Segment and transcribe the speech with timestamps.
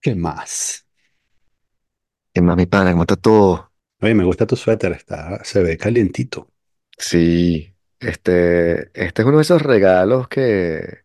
[0.00, 0.84] ¿Qué más?
[2.32, 2.92] ¿Qué más, mi pana?
[2.92, 3.70] ¿Cómo está todo?
[4.02, 6.50] Oye, me gusta tu suéter, está, se ve calientito.
[6.98, 11.04] Sí, este, este es uno de esos regalos que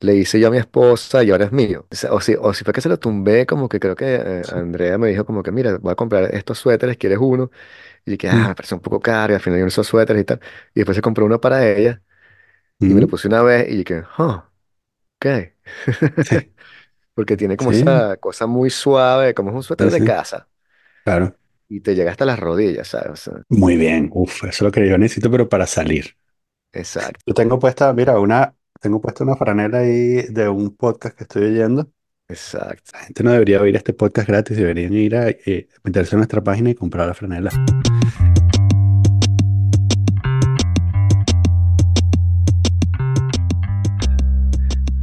[0.00, 1.86] le hice yo a mi esposa y ahora es mío.
[1.90, 4.16] O, sea, o si, o si fue que se lo tumbé, como que creo que
[4.16, 4.52] eh, Sí.
[4.52, 7.50] Andrea me dijo como que, mira, voy a comprar estos suéteres, ¿quieres uno?
[8.06, 9.84] Y que, ah, Mm, me parece un poco caro y al final yo no uso
[9.84, 10.40] suéteres y tal.
[10.74, 12.02] Y después se compró uno para ella
[12.82, 14.44] y me lo mm, puse una vez y que, oh,
[15.18, 15.26] ok.
[16.20, 16.36] Sí,
[17.16, 20.04] Porque tiene como sí, esa cosa muy suave, como es un suéter sí, de sí,
[20.04, 20.48] casa
[21.04, 21.36] claro.
[21.68, 23.10] y te llega hasta las rodillas, ¿sabes?
[23.10, 26.16] O sea, Muy bien, uf, eso es lo que yo necesito, pero para salir.
[26.72, 31.24] exacto, Yo tengo puesta, mira, una, tengo puesta una franela ahí de un podcast que
[31.24, 31.90] estoy oyendo.
[32.28, 32.92] exacto.
[32.92, 36.42] La gente no debería oír este podcast gratis, deberían ir a eh, meterse en nuestra
[36.42, 37.50] página y comprar la franela.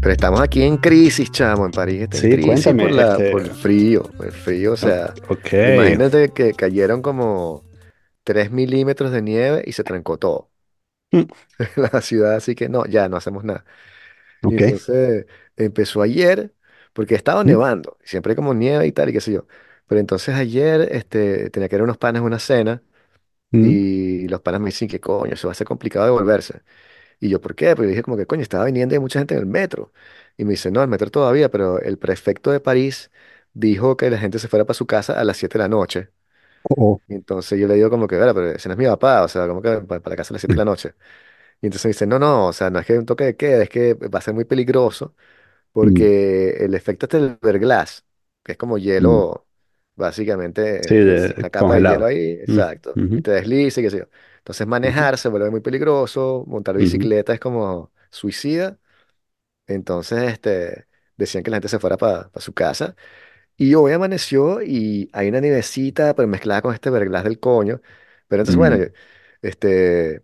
[0.03, 3.21] Pero estamos aquí en crisis, chamo, en París está en Sí, crisis por cuéntame, la,
[3.27, 7.67] por este, el frío, el frío, o sea, ok, imagínate que cayeron como
[8.23, 10.51] 3 milímetros de nieve y se trancó todo.
[11.11, 11.27] mm,
[11.75, 13.65] La ciudad, así que no, ya no hacemos nada.
[14.43, 15.27] Y ok, entonces
[15.57, 16.53] empezó ayer,
[16.93, 19.47] porque estaba mm, nevando, y siempre hay como nieve y tal, y qué sé yo.
[19.87, 22.83] Pero entonces ayer este, tenía que ir a unos panes a una cena,
[23.51, 26.63] mm, y los panas me dicen que coño, eso va a ser complicado de volverse.
[27.19, 27.75] Y yo, ¿por qué?
[27.75, 29.91] Porque dije como que, coño, estaba viniendo y hay mucha gente en el metro.
[30.37, 33.11] Y me dice, no, el metro todavía, pero el prefecto de París
[33.53, 36.09] dijo que la gente se fuera para su casa a las 7 de la noche.
[36.77, 39.23] oh, Y entonces yo le digo como que, "Vera, pero ese no es mi papá,
[39.23, 40.95] o sea, como que para, casa a las 7 de la noche.
[41.61, 43.63] Y entonces me dice, no, no, o sea, no es que un toque de queda,
[43.63, 45.15] es que va a ser muy peligroso
[45.81, 48.05] mm, porque el efecto este del verglass,
[48.43, 49.19] que es como mm.
[49.19, 49.47] hielo,
[50.81, 52.07] Sí, básicamente, es de, una capa de hielo congelado.
[52.07, 54.05] ahí, Mm, exacto, y ujú, te desliza y qué sé yo.
[54.43, 58.79] Entonces manejar se vuelve muy peligroso, montar bicicleta es como suicida.
[59.67, 62.95] Entonces, este, decían que la gente se fuera para su casa.
[63.57, 67.81] Y hoy amaneció y hay una nivecita, pero mezclada con este verglas del coño.
[68.27, 68.85] Pero entonces, bueno, yo-
[69.41, 70.23] este,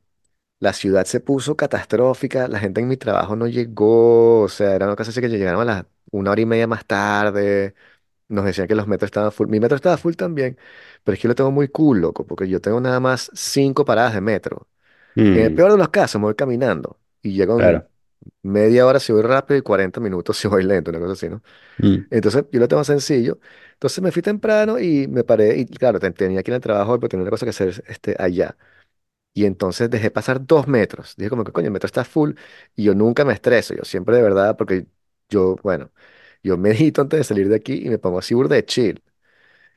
[0.60, 4.88] la ciudad se puso catastrófica, la gente en mi trabajo no llegó, o sea, era
[4.88, 7.76] una cosa así que llegaron a las una hora y media más tarde.
[8.30, 9.50] Nos decían que los metros estaban full.
[9.50, 10.58] Mi metro estaba full también,
[11.04, 13.86] pero es que yo lo tengo muy cool, loco, porque yo tengo nada más cinco
[13.86, 14.68] paradas de metro.
[15.32, 17.90] En el mm, peor de los casos, me voy caminando y llego en claro.
[18.44, 21.42] media hora si voy rápido y 40 minutos si voy lento, una cosa así, ¿no?
[21.82, 23.40] Mm, Entonces yo lo tengo sencillo.
[23.74, 27.00] Entonces me fui temprano y me paré y claro, te- tenía que ir al trabajo
[27.00, 28.58] pero tenía una cosa que hacer este, allá.
[29.34, 31.16] Y entonces dejé pasar dos metros.
[31.18, 32.34] Dije como que coño, el metro está full
[32.76, 33.74] y yo nunca me estreso.
[33.76, 34.88] Yo siempre de verdad, porque
[35.30, 35.92] yo, bueno,
[36.44, 39.04] yo medito antes de salir de aquí y me pongo así burda de chill.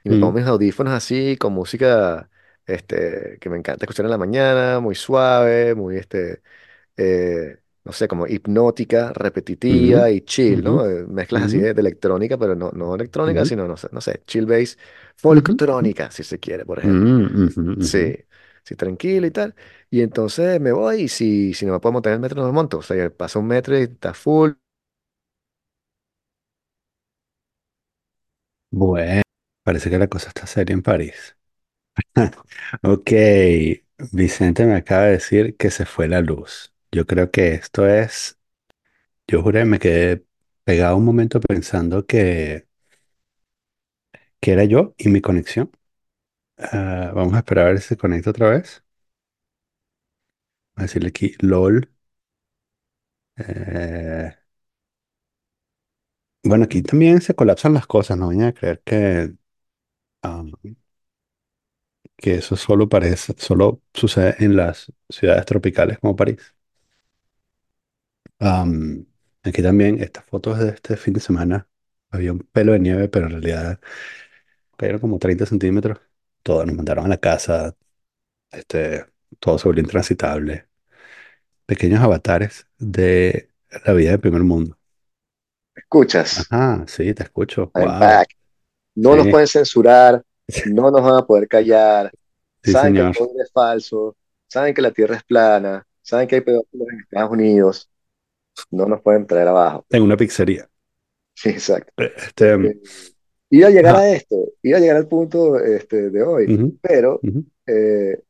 [0.04, 2.30] Y me pongo mm, mis audífonos así con música
[2.66, 6.42] este, que me encanta escuchar en la mañana, muy suave, muy este,
[6.96, 10.86] eh, no sé, como hipnótica, repetitiva y chill, ¿no?
[10.88, 14.22] Eh, mezclas así de, de electrónica, pero no, no electrónica, sino, no sé, no sé,
[14.26, 14.78] chill bass,
[15.16, 17.12] folktrónica, si se quiere, por ejemplo.
[17.16, 17.56] mm.
[17.78, 18.16] Sí,
[18.64, 19.54] sí, tranquilo y tal.
[19.90, 22.46] Y entonces me voy y si, si no me puedo montar en el metro, no
[22.48, 22.78] me monto.
[22.78, 24.52] O sea, pasa un metro y está full.
[28.72, 29.22] Bueno,
[29.62, 31.36] parece que la cosa está seria en París.
[32.82, 33.10] Ok,
[34.12, 36.74] Vicente me acaba de decir que se fue la luz.
[36.92, 38.38] Yo creo que esto es,
[39.28, 40.24] yo juré, me quedé
[40.64, 42.68] pegado un momento pensando que,
[44.40, 45.70] que era yo y mi conexión.
[46.58, 48.84] Ah, vamos a esperar a ver si se conecta otra vez.
[50.76, 51.90] Voy a decirle aquí, LOL.
[53.36, 54.32] Eh,
[56.44, 59.34] bueno, aquí también se colapsan las cosas, no vayan a creer que,
[62.16, 66.54] que eso solo parece, solo sucede en las ciudades tropicales como París.
[69.44, 71.68] Aquí también, estas fotos de este fin de semana,
[72.10, 73.80] había un pelo de nieve, pero en realidad
[74.76, 75.98] cayeron como 30 centímetros.
[76.42, 77.76] Todos nos mandaron a la casa,
[78.52, 79.06] este,
[79.40, 80.68] todo se volvió intransitable.
[81.66, 83.50] Pequeños avatares de
[83.86, 84.78] la vida del primer mundo.
[85.74, 87.70] Escuchas, Ajá, sí, te escucho.
[87.74, 88.24] Wow.
[88.94, 90.22] No nos pueden censurar,
[90.72, 92.12] no nos van a poder callar.
[92.62, 93.14] sí, Saben que el.
[93.14, 94.16] COVID es falso,
[94.46, 97.90] saben que la Tierra es plana, saben que hay pedófilos en Estados Unidos.
[98.70, 99.86] No nos pueden traer abajo.
[99.90, 100.68] En una pizzería.
[101.34, 101.92] Sí, exacto.
[101.96, 102.80] Este, Eh,
[103.50, 104.04] iba a llegar ajá.
[104.04, 107.20] a esto, iba a llegar al punto este, de hoy, pero
[107.66, 108.22] eh,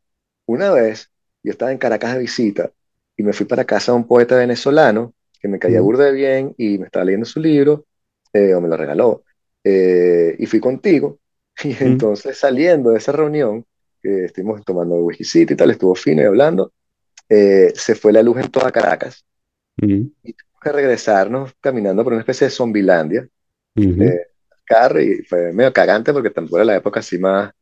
[0.47, 1.11] Una vez
[1.43, 2.73] yo estaba en Caracas de visita
[3.17, 6.55] y me fui para casa de un poeta venezolano que me caía burda de bien
[6.57, 7.85] y me estaba leyendo su libro
[8.33, 9.25] eh, o me lo regaló.
[9.65, 11.19] Eh, y fui contigo
[11.65, 13.67] y entonces saliendo de esa reunión,
[14.01, 16.73] que estuvimos tomando whiskycito y tal, estuvo fino y hablando,
[17.29, 19.25] eh, se fue la luz en toda Caracas
[20.23, 23.29] y tuvimos que regresarnos caminando por una especie de zombilandia,
[23.77, 24.27] ujú, eh,
[24.65, 27.53] carro y fue medio cagante porque tampoco era la época así más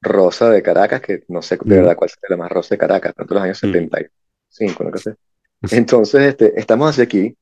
[0.00, 3.14] rosa de Caracas, que no sé de verdad cuál sería la más rosa de Caracas,
[3.14, 3.66] tanto los años mm.
[3.66, 5.14] 75, no sé.
[5.70, 7.36] Entonces, este, estamos así aquí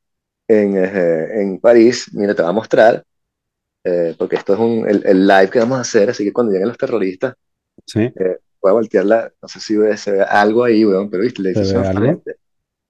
[0.49, 3.05] en, eh, en París, mira, te voy a mostrar,
[3.85, 6.53] eh, porque esto es un, el, el live que vamos a hacer, así que cuando
[6.53, 7.35] lleguen los terroristas,
[7.87, 11.23] Sí, eh, voy a voltearla, no sé si ve- se ve algo ahí, weón, pero
[11.25, 12.25] viste, el ¿se edificio ve algo?
[12.25, 12.37] enfrente,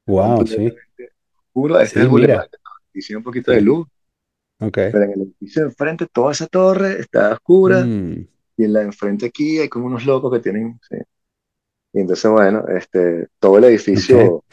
[0.07, 0.81] Wow, sí.
[1.49, 2.49] oscuro, este es el Sí, mira.
[2.95, 3.87] hice un poquito de Sí, luz,
[4.61, 4.79] ok.
[4.91, 8.27] pero en el edificio de enfrente, toda esa torre está oscura, Mm,
[8.57, 10.97] y en la de enfrente aquí hay como unos locos que tienen, sí.
[11.95, 14.45] Y entonces, bueno, este, todo el edificio No,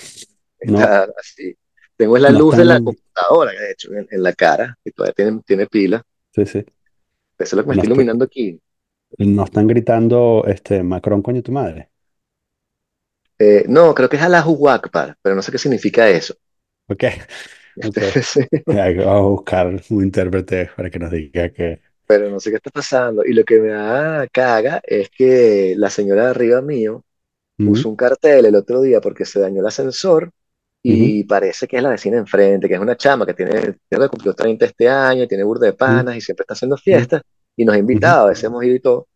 [0.59, 1.57] está así.
[1.97, 5.13] Tengo la no luz de la computadora, de hecho, en, en la cara, que todavía
[5.13, 6.03] tiene, tiene pila.
[6.33, 6.65] sí, sí.
[7.39, 8.61] Eso es lo que me No, está estoy- iluminando aquí.
[9.19, 11.91] no están gritando, este, Macron, coño, tu madre.
[13.37, 16.35] Eh, no, creo que es Allahu Akbar, pero no sé qué significa eso.
[16.87, 17.03] Ok,
[17.83, 18.01] ok.
[18.21, 21.81] Sí, Ya, Vamos a buscar un intérprete para que nos diga que.
[22.07, 23.23] pero no sé qué está pasando.
[23.25, 27.03] Y lo que me da caga es que la señora de arriba mío
[27.63, 30.31] puso un cartel el otro día porque se dañó el ascensor
[30.81, 33.51] y parece que es la vecina enfrente, que es una chama que tiene,
[33.89, 37.21] creo que cumplió 30 este año, tiene burda de panas y siempre está haciendo fiestas
[37.55, 39.07] y nos ha invitado, a veces hemos ido y todo.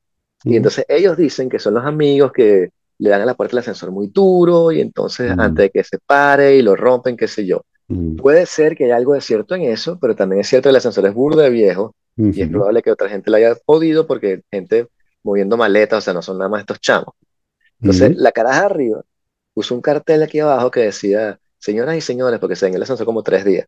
[0.44, 3.60] Y entonces ellos dicen que son los amigos que le dan a la puerta del
[3.60, 7.46] ascensor muy duro y entonces antes de que se pare y lo rompen, qué sé
[7.46, 7.62] yo.
[8.18, 10.78] Puede ser que haya algo de cierto en eso, pero también es cierto que el
[10.78, 14.42] ascensor es burda de viejo y es probable que otra gente le haya podido porque
[14.52, 14.88] gente
[15.24, 17.14] moviendo maletas, o sea, no son nada más estos chamos.
[17.80, 19.02] Entonces, la caraja arriba
[19.54, 23.24] puso un cartel aquí abajo que decía, señoras y señores, porque se el ascensor como
[23.24, 23.68] tres días.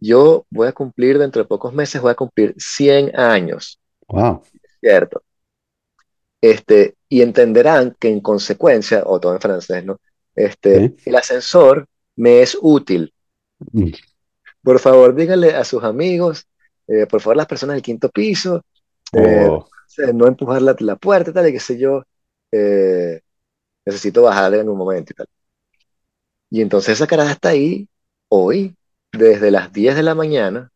[0.00, 3.78] Yo voy a cumplir, dentro de pocos meses, voy a cumplir 100 años,
[4.08, 4.42] Wow.
[4.80, 5.22] ¿cierto?
[6.40, 9.98] Este, y entenderán que en consecuencia, o todo en francés, ¿no?
[10.34, 11.86] Este, el ascensor
[12.16, 13.12] me es útil.
[13.72, 13.92] Mm,
[14.62, 16.46] Por favor, díganle a sus amigos,
[16.86, 18.62] eh, por favor, las personas del quinto piso,
[19.12, 19.66] eh, Oh,
[20.14, 22.02] no empujar la, la puerta tal, y qué sé yo,
[22.52, 23.20] eh,
[23.86, 25.26] necesito bajar en un momento y tal.
[26.50, 27.88] Y entonces esa caraja está ahí
[28.28, 28.76] hoy,
[29.12, 30.70] desde las 10 de la mañana,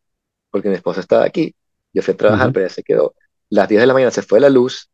[0.51, 1.55] porque mi esposa estaba aquí.
[1.93, 3.15] Yo fui a trabajar, ujú, pero ya se quedó.
[3.49, 4.89] Las 10 de la mañana se fue la luz.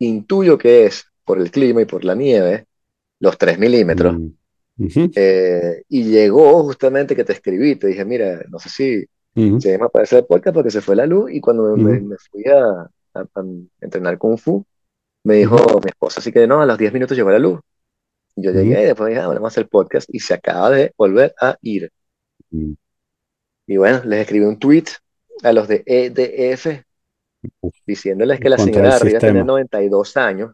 [0.00, 2.66] Intuyo que es por el clima y por la nieve,
[3.20, 4.16] los 3 milímetros.
[4.78, 9.04] mm, eh, y llegó justamente que te escribí, te dije, mira, no sé si
[9.36, 11.30] ujú, se me aparece el podcast porque se fue la luz.
[11.32, 12.00] Y cuando me,
[12.30, 12.62] fui a,
[13.14, 13.44] a- a
[13.80, 14.64] entrenar Kung Fu,
[15.24, 17.60] me dijo mi esposa, así que no, a los 10 minutos llegó la luz.
[18.36, 21.34] Yo llegué, y después dije, ah, vamos a hacer podcast y se acaba de volver
[21.40, 21.90] a ir.
[22.52, 22.74] mm.
[23.66, 24.84] Y bueno, les escribí un tweet
[25.42, 26.84] a los de EDF
[27.62, 29.44] Uf, diciéndoles que la señora arriba sistema.
[29.44, 30.52] 92 años,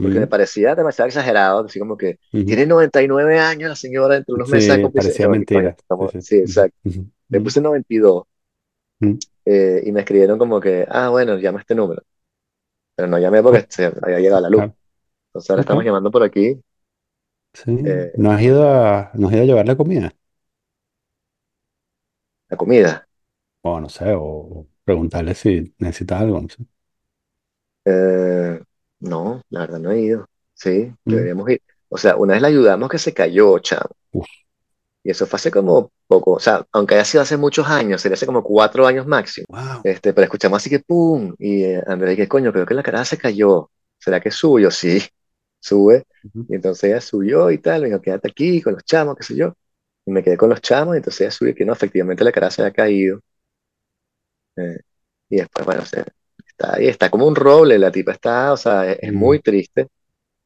[0.00, 4.34] porque me Mm, parecía demasiado exagerado, así como que tiene 99 años la señora, dentro
[4.34, 5.76] de unos meses Sí, parecía mentira.
[6.18, 6.76] Sí, exacto.
[7.30, 8.24] Le puse 92
[9.00, 9.18] ujú.
[9.44, 12.02] eh, y me escribieron como que, ah, bueno, llama este número.
[12.96, 14.66] Pero no llamé porque se había llegado la luz.
[14.66, 14.76] claro.
[15.28, 16.60] Entonces ahora estamos llamando por aquí
[17.54, 17.72] Sí.
[17.84, 20.14] eh, ¿No has ido a, no has ido a llevar la comida?
[22.48, 23.06] la comida.
[23.62, 26.64] O no sé, o preguntarle si necesitas algo, no sé.
[27.84, 28.60] Eh,
[29.00, 30.26] no, la verdad no he ido.
[30.54, 31.60] Sí, Mm, deberíamos ir.
[31.88, 33.90] O sea, una vez la ayudamos que se cayó, chamo.
[34.12, 34.28] Uf,
[35.04, 38.14] Y eso fue hace como poco, o sea, aunque haya sido hace muchos años, sería
[38.14, 39.46] hace como cuatro años máximo.
[39.48, 39.82] wow.
[39.82, 41.34] Este, pero escuchamos así que ¡pum!
[41.38, 42.52] Y eh, Andrés, ¿qué coño?
[42.52, 43.70] Creo que la cara se cayó.
[43.98, 44.70] ¿Será que suyo?
[44.70, 45.00] Sí,
[45.62, 46.04] sube.
[46.48, 49.36] Y entonces ella subió y tal, me dijo, quédate aquí con los chamos, qué sé
[49.36, 49.54] yo.
[50.06, 52.50] Y me quedé con los chamos y entonces ella subió que no, efectivamente la cara
[52.52, 53.20] se había caído.
[54.56, 54.78] Eh,
[55.30, 56.04] y después, bueno, se-
[56.46, 59.88] está ahí, está como un roble, la tipa está, o sea, es, es muy triste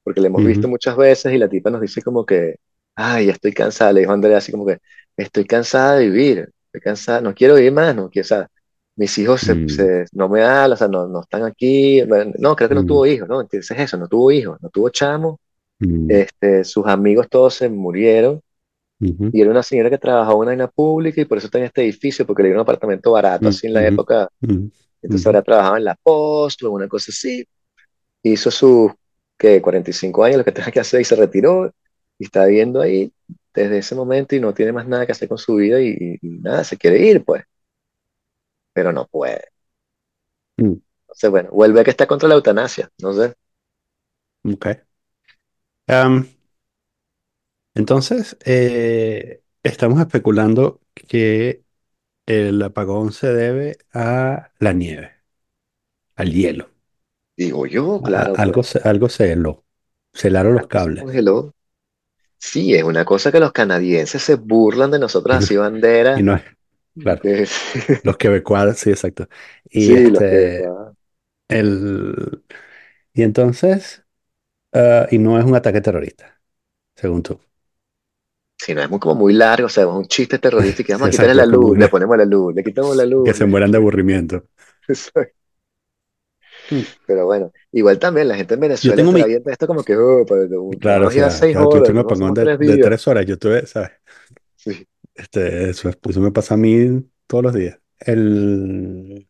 [0.05, 2.57] porque la hemos visto muchas veces y la tipa nos dice como que,
[2.97, 4.79] ay, ya estoy cansada, le dijo Andrea así como que,
[5.17, 8.49] estoy cansada de vivir, estoy cansada, no quiero vivir más, no quiero, o sea,
[8.97, 12.03] mis hijos se, mm, se- no me hablan, o sea, no, no están aquí,
[12.39, 13.41] no, creo que no mm, tuvo hijos, ¿no?
[13.43, 15.41] Entonces es eso, no tuvo hijos, no tuvo chamo,
[15.81, 18.41] mm, este, sus amigos todos se murieron.
[19.01, 21.65] Ujú, y era una señora que trabajaba en una pública y por eso está en
[21.65, 24.29] este edificio, porque le dio un apartamento barato mm, así en la ujú, época,
[25.03, 27.45] entonces ahora trabajaba en la post o en una cosa así,
[28.23, 28.93] hizo sus,
[29.39, 29.63] ¿qué?
[29.63, 31.73] 45 años, lo que tenía que hacer y se retiró.
[32.19, 33.13] Y está viviendo ahí
[33.55, 36.65] desde ese momento y no tiene más nada que hacer con su vida y nada,
[36.65, 37.45] se quiere ir, pues,
[38.77, 39.43] pero no puede.
[40.61, 40.77] mm,
[41.09, 43.35] Entonces, bueno, vuelve a que está contra la eutanasia, no sé.
[44.45, 44.67] ok.
[47.75, 51.65] Entonces, eh, estamos especulando que
[52.27, 55.13] el apagón se debe a la nieve,
[56.17, 56.71] al hielo.
[57.35, 59.65] Digo yo, a- claro, algo, pues, se- algo se heló.
[60.15, 61.07] Se helaron los se cables.
[61.07, 61.55] congeló.
[62.39, 65.57] Sí, es una cosa que los canadienses se burlan de nosotros Y no, así
[66.15, 66.25] y bandera.
[66.25, 66.43] no es.
[66.99, 67.23] Claro.
[67.47, 67.47] Que-
[68.03, 69.29] Los quebecuas, sí, exacto.
[69.71, 70.27] Y Sí, que...
[70.27, 70.75] este,
[71.49, 72.45] el,
[73.15, 74.05] y entonces,
[74.75, 76.41] ah, y no es un ataque terrorista,
[76.97, 77.41] según tú.
[78.59, 81.07] Si no es muy, como muy largo, o sea, es un chiste terrorista y vamos
[81.07, 83.35] a quitarle la luz, le ponemos la luz, le quitamos la que luz.
[83.35, 84.47] se le- mueran de aburrimiento.
[86.71, 86.87] Mm.
[87.07, 89.97] Pero bueno, igual también la gente en Venezuela se la mi, viendo esto como que,
[89.97, 90.47] oh, pero
[90.81, 93.91] claro, o sea, seis claro, no de, tres de tres horas, yo tuve, ¿sabes?
[95.17, 97.81] Este, eso, es- eso me pasa a mí todos los días.
[98.01, 99.29] El,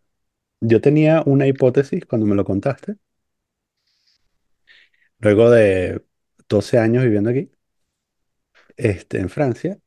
[0.61, 2.97] yo tenía una hipótesis cuando me lo contaste,
[5.19, 6.05] luego de
[6.49, 7.51] 12 años viviendo aquí,
[8.77, 9.79] este, en Francia,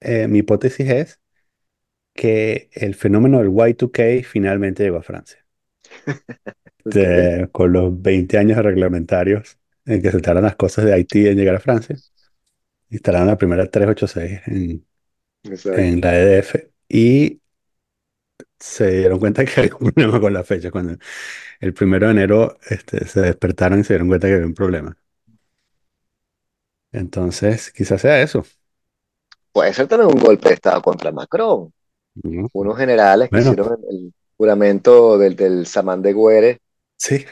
[0.00, 1.20] eh, mi hipótesis es
[2.14, 5.44] que el fenómeno del Y2K finalmente llegó a Francia.
[6.84, 11.26] Este, con los 20 años de reglamentarios en que se tardan las cosas de Haití
[11.28, 11.96] en llegar a Francia,
[12.90, 14.86] instalaron la primera 386 en,
[15.48, 15.78] exacto.
[15.80, 17.40] en la EDF y
[18.58, 20.70] se dieron cuenta que había un problema con la fecha.
[20.70, 20.96] Cuando
[21.60, 24.96] el primero de enero este, se despertaron y se dieron cuenta que había un problema.
[26.92, 28.44] Entonces, quizás sea eso.
[29.52, 31.72] Puede ser también un golpe de Estado contra Macron.
[32.22, 32.48] ¿no?
[32.52, 36.60] Unos generales que hicieron el, juramento del, del Samán de Güere,
[36.98, 37.24] sí.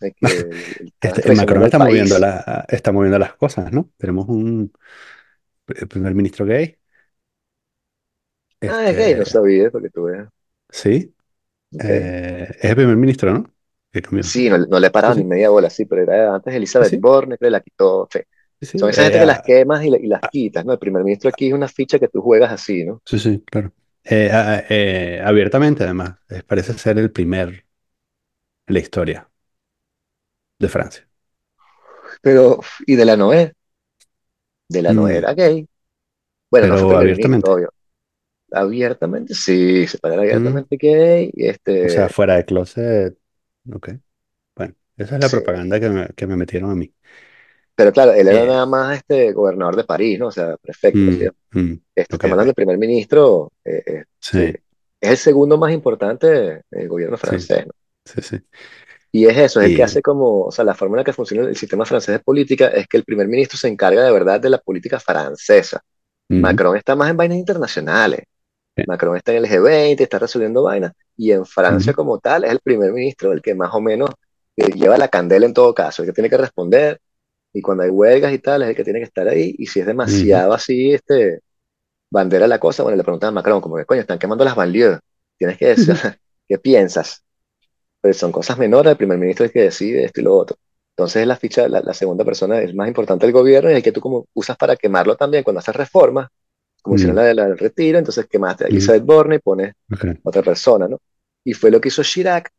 [0.00, 0.26] de que
[1.00, 3.90] estaban Este, Macron está moviendo, la, está moviendo las cosas, ¿no?
[3.96, 4.72] Tenemos un
[5.66, 6.77] pr- primer ministro gay.
[8.66, 10.28] Ah, es gay, no Este, sabía, porque tú veas.
[10.70, 11.14] sí.
[11.78, 13.54] Eh, es el primer ministro, ¿no?
[13.92, 14.02] Que.
[14.20, 15.24] Sí, no, no le Sí, paraban ni sí.
[15.24, 16.98] media bola, sí, pero era antes Elizabeth sí.
[16.98, 18.08] Borne, que la quitó.
[18.12, 18.20] sí.
[18.60, 18.78] Sí, sí.
[18.78, 20.72] Son esa gente Eh, que las ah, quemas y, la- y las ah, quitas, ¿no?
[20.72, 23.02] El primer ministro aquí es una ficha que tú juegas así, ¿no?
[23.04, 23.72] sí, sí, claro.
[24.04, 26.18] Eh, ah, eh, abiertamente, además.
[26.28, 27.66] eh, parece ser el primer
[28.66, 29.30] en la historia
[30.58, 31.08] de Francia.
[32.22, 33.52] Pero, y de la Noé,
[34.68, 35.68] de la Noé Mm, era gay.
[36.50, 37.52] Bueno, no fue pero ministro, abiertamente.
[37.54, 37.70] obvio.
[38.50, 41.46] Abiertamente, sí, se para Mm, abiertamente gay, y
[41.82, 43.18] o sea, este, fuera de closet.
[43.72, 43.90] Ok.
[44.56, 45.30] Bueno, esa es la sí.
[45.30, 46.94] propaganda que me, que me metieron a mí.
[47.74, 50.28] Pero claro, él era Eh, nada más este gobernador de París, ¿no?
[50.28, 54.54] O sea, prefecto, mm, mm, Este, hablando del primer ministro, eh, eh, sí, Sí,
[55.00, 57.72] es el segundo más importante del gobierno sí, francés, ¿no?
[58.04, 58.38] sí, sí.
[59.10, 61.12] Y es eso, es el que hace como, o sea, la forma en la que
[61.14, 64.38] funciona el sistema francés de política es que el primer ministro se encarga de verdad
[64.40, 65.80] de la política francesa.
[66.30, 68.20] ujú, Macron está más en vainas internacionales.
[68.86, 70.92] Macron está en el G20, está resolviendo vainas.
[71.16, 74.10] Y en Francia como tal es el primer ministro el que más o menos
[74.56, 77.00] eh, lleva la candela en todo caso, el que tiene que responder.
[77.52, 79.54] Y cuando hay huelgas y tal, es el que tiene que estar ahí.
[79.58, 81.40] Y si es demasiado así, este,
[82.10, 84.98] bandera la cosa, bueno, le preguntan a Macron, como que coño, están quemando las banlieues.
[85.36, 85.94] Tienes que decir,
[86.48, 87.24] ¿qué piensas?
[88.00, 90.56] Pues son cosas menores, el primer ministro es el que decide esto y lo otro.
[90.96, 93.92] Entonces la ficha, la, la segunda persona es más importante del gobierno y el que
[93.92, 96.28] tú como usas para quemarlo también cuando haces reformas,
[96.82, 99.38] como hicieron mm, la, de la del retiro, entonces quemaste a ujú, Elizabeth Borne y
[99.40, 100.98] pones ok, otra persona, ¿no?
[101.44, 102.50] Y fue lo que hizo Chirac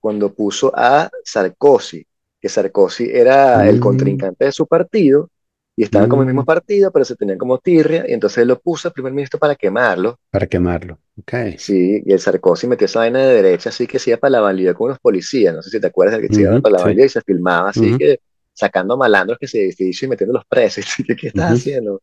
[0.00, 2.06] cuando puso a Sarkozy,
[2.40, 5.30] que Sarkozy era el mm, contrincante de su partido
[5.76, 8.48] y estaban como el mismo mm, partido, pero se tenían como tirria, y entonces él
[8.48, 10.98] lo puso al primer ministro para quemarlo para quemarlo.
[11.18, 11.32] Ok.
[11.54, 14.40] Sí, y el Sarkozy metió esa vaina de derecha, así que se iba para la
[14.40, 16.72] banlieue con unos policías, no sé si te acuerdas de que se iba Ujú, para
[16.74, 16.88] la sí.
[16.88, 18.20] banlieue y se filmaba así que
[18.54, 20.84] sacando malandros que se edificio y metiéndolos presos.
[20.98, 22.00] Y ¿Qué, qué estás haciendo?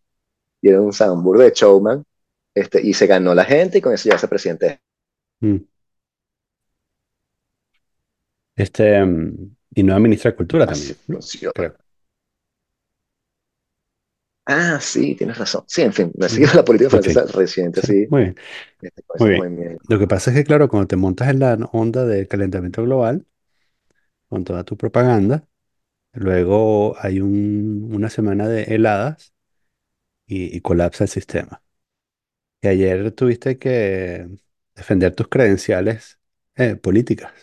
[0.61, 2.03] Y era un sambur de showman,
[2.55, 4.81] este, y se ganó la gente y con eso ya se presidente.
[5.41, 5.67] mm.
[8.55, 11.19] Este, mm, y nueva ministra de Cultura Así también, ¿no?
[11.53, 11.75] Creo.
[14.45, 15.63] Ah, sí, tienes razón.
[15.67, 18.35] Sí, en fin, me Ujú, la política fin, francesa reciente, sí, muy bien,
[18.81, 19.77] este, con muy bien.
[19.89, 23.25] Lo que pasa es que, claro, cuando te montas en la onda del calentamiento global,
[24.29, 25.47] con toda tu propaganda,
[26.13, 29.33] luego hay un- una semana de heladas
[30.27, 31.63] y, colapsa el sistema.
[32.61, 34.27] Y ayer tuviste que
[34.75, 36.19] defender tus credenciales
[36.55, 37.33] eh, políticas.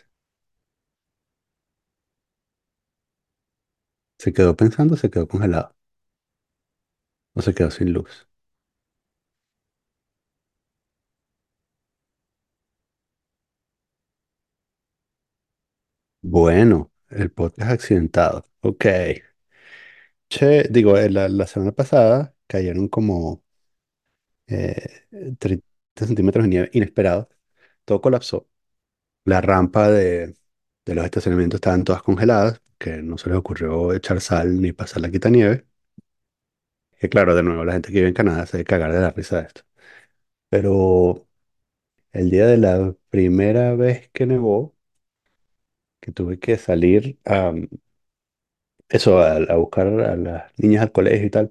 [4.19, 5.76] Se quedó pensando, se quedó congelado
[7.35, 8.29] o se quedó sin luz.
[16.23, 18.45] Bueno, el podcast accidentado.
[18.61, 18.85] Ok.
[20.29, 23.42] Che, digo, eh, la, la semana pasada cayeron como
[24.46, 25.06] eh,
[25.38, 27.28] 30 centímetros de nieve inesperados.
[27.84, 28.48] Todo colapsó.
[29.26, 30.36] La rampa de,
[30.86, 35.02] de los estacionamientos estaban todas congeladas, que no se les ocurrió echar sal ni pasar
[35.02, 35.66] la quitanieve.
[36.98, 39.10] Que claro, de nuevo, la gente que vive en Canadá se debe cagar de la
[39.10, 39.62] risa de esto.
[40.50, 41.28] Pero
[42.12, 44.76] el día de la primera vez que nevó,
[46.00, 47.52] que tuve que salir a
[48.88, 51.50] eso, a, a buscar a las niñas al colegio y tal,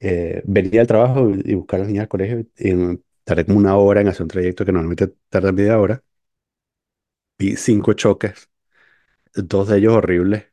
[0.00, 0.42] eh,
[0.80, 4.08] al trabajo y buscar a las niñas al colegio y Tardé como una hora en
[4.08, 6.02] hacer un trayecto que normalmente tarda media hora.
[7.38, 8.48] Vi cinco choques,
[9.34, 10.46] dos de ellos horribles,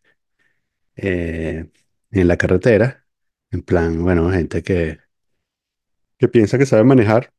[0.96, 1.70] eh,
[2.12, 3.06] en la carretera.
[3.52, 5.00] En plan, bueno, gente que,
[6.18, 7.32] que piensa que sabe manejar,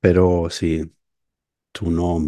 [0.00, 0.92] pero si
[1.72, 2.20] tú no,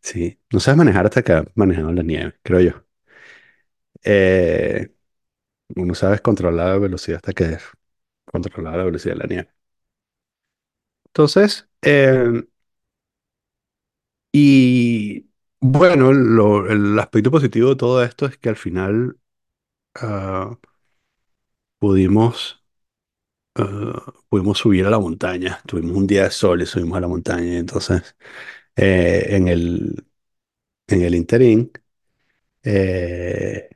[0.00, 2.84] sí, no sabes manejar hasta que has manejado en la nieve, creo yo.
[4.04, 4.88] Eh,
[5.76, 7.58] uno sabes controlar la velocidad hasta que
[8.26, 9.50] controlar la velocidad de la nieve.
[11.06, 12.42] Entonces, eh,
[14.32, 15.26] y
[15.60, 16.10] bueno,
[16.68, 19.18] el aspecto positivo de todo esto es que al final
[19.96, 20.58] ah,
[21.78, 22.62] pudimos,
[23.56, 25.60] ah, pudimos subir a la montaña.
[25.66, 27.58] Tuvimos un día de sol y subimos a la montaña.
[27.58, 28.16] Entonces,
[28.76, 30.06] eh, en el,
[30.88, 31.72] en el interín,
[32.62, 33.70] eh,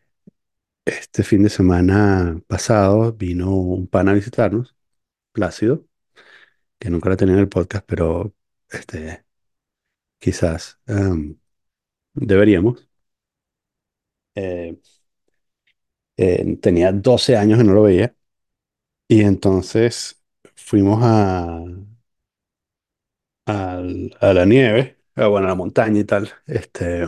[0.84, 4.76] este fin de semana pasado vino un pan a visitarnos,
[5.32, 5.86] Plácido,
[6.78, 8.34] que nunca lo tenía en el podcast, pero
[8.70, 9.24] este,
[10.20, 11.38] quizás em,
[12.14, 12.88] deberíamos.
[14.34, 14.76] Eh,
[16.16, 18.14] eh, tenía 12 años que no lo veía.
[19.08, 20.22] Y entonces
[20.56, 21.60] fuimos a,
[23.46, 26.30] al- a la nieve, a, bueno, a la montaña y tal.
[26.46, 27.04] Este,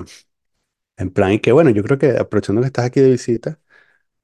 [0.97, 3.61] en plan, y que bueno, yo creo que aprovechando que estás aquí de visita,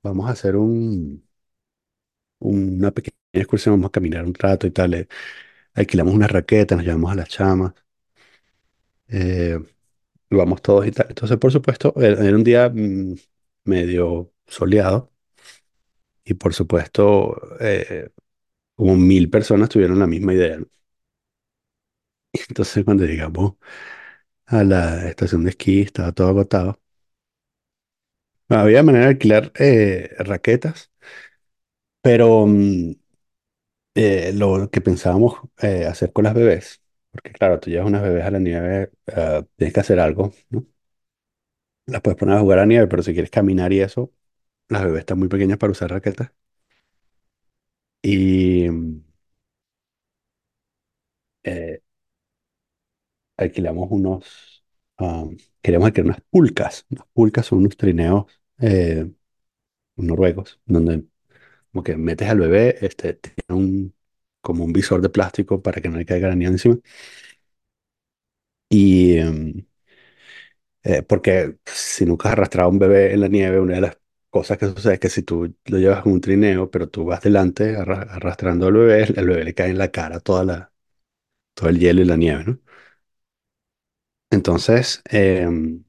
[0.03, 1.27] vamos a hacer un,
[2.41, 4.95] una pequeña excursión, vamos a caminar un rato y tal.
[4.95, 5.09] eh,
[5.75, 7.75] alquilamos una raqueta, nos llevamos a las chamas,
[9.09, 9.59] eh,
[10.31, 11.09] vamos todos y tal.
[11.11, 13.17] Entonces, por supuesto, era, era un día mm,
[13.65, 15.13] medio soleado
[16.25, 18.11] y por supuesto, eh,
[18.77, 20.59] como mil personas tuvieron la misma idea.
[20.61, 20.67] ¿no?
[22.49, 23.55] Entonces, cuando llegamos
[24.47, 26.80] a la estación de esquí, estaba todo agotado.
[28.51, 30.91] Había manera de alquilar eh, raquetas,
[32.03, 32.93] pero mm,
[33.95, 38.25] eh, lo que pensábamos eh, hacer con las bebés, porque claro, tú llevas unas bebés
[38.25, 40.67] a la nieve, eh, tienes que hacer algo, ¿no?
[41.87, 44.13] Las puedes poner a jugar a nieve, pero si quieres caminar y eso,
[44.69, 46.33] las bebés están muy pequeñas para usar raquetas.
[48.03, 49.01] Y mm,
[51.45, 51.81] eh,
[53.37, 54.65] alquilamos unos,
[54.99, 55.25] ah,
[55.63, 56.87] queríamos alquilar unas pulcas.
[56.91, 58.27] Unas pulcas son unos trineos
[58.61, 59.11] eh,
[59.97, 61.07] noruegos, donde
[61.73, 63.97] Como que metes al bebé, este, tiene un,
[64.43, 66.79] como un visor de plástico para que no le caiga la nieve encima.
[68.69, 69.67] Y em,
[70.83, 73.99] eh, porque si nunca has arrastrado a un bebé en la nieve, una de las
[74.31, 77.21] cosas que sucede es que si tú lo llevas con un trineo, pero tú vas
[77.23, 80.73] delante arra- arrastrando al bebé, el bebé le cae en la cara toda la,
[81.55, 82.61] todo el hielo y la nieve, ¿no?
[84.31, 85.85] Entonces, em,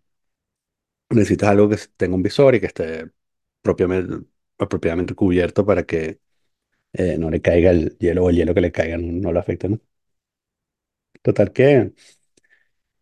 [1.12, 3.12] necesitas algo que tenga un visor y que esté
[3.62, 4.26] propiamente,
[4.58, 6.20] apropiadamente cubierto para que
[6.94, 9.40] eh, no le caiga el hielo o el hielo que le caiga no, no lo
[9.42, 9.80] afecte, ¿no?
[11.24, 11.94] Total que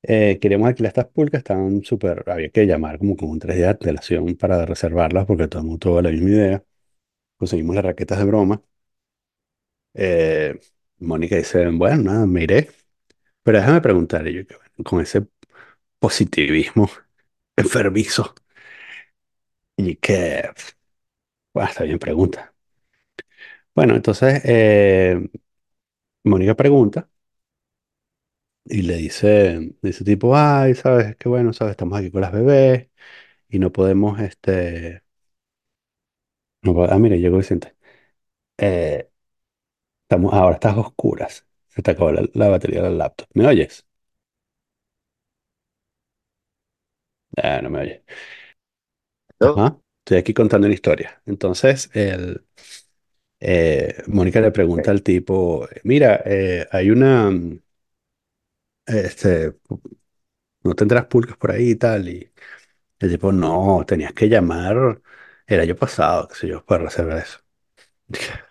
[0.02, 3.68] Eh, queríamos alquilar estas pulcas, estaban súper, había que llamar como con un 3 de
[3.68, 6.64] antelación para reservarlas porque todo el mundo tuvo la misma idea.
[7.38, 8.64] Conseguimos las raquetas de broma.
[9.94, 10.60] Eh,
[11.00, 12.70] Mónica dice, bueno, nada, me iré.
[13.44, 15.28] Pero déjame preguntar, y yo, con ese
[16.00, 16.90] positivismo
[17.60, 18.34] enfermizo,
[19.78, 20.52] y que,
[21.54, 22.54] bueno, está bien, pregunta.
[23.76, 25.20] Bueno, entonces eh,
[26.24, 27.10] Mónica pregunta
[28.66, 32.90] y le dice, dice tipo, ay, sabes, qué bueno, sabes, estamos aquí con las bebés
[33.50, 35.04] y no podemos, este,
[36.62, 37.76] no, ah, mira, llegó Vicente.
[38.58, 39.10] Eh,
[40.04, 41.46] Estamos, ahora estás oscuras.
[41.70, 43.28] Se te acabó la, la batería del laptop.
[43.34, 43.86] ¿Me oyes?
[47.38, 48.02] Ah, no me oyes.
[49.40, 49.52] ¿no?
[49.54, 49.78] Ajá.
[50.00, 51.22] Estoy aquí contando una historia.
[51.26, 52.44] Entonces, el,
[53.40, 57.32] eh, Mónica le pregunta al tipo, mira, eh, hay una,
[58.86, 59.54] este,
[60.64, 62.08] no tendrás pulgas por ahí y tal.
[62.10, 62.32] Y
[63.00, 65.02] el tipo, no, tenías que llamar
[65.48, 67.40] el año pasado, qué sé yo, para reservar eso.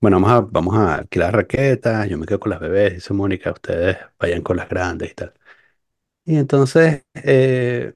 [0.00, 3.50] Bueno, vamos a, vamos a alquilar raquetas, yo me quedo con las bebés, dice Mónica,
[3.52, 5.32] ustedes vayan con las grandes y tal.
[6.24, 7.94] Y entonces, eh,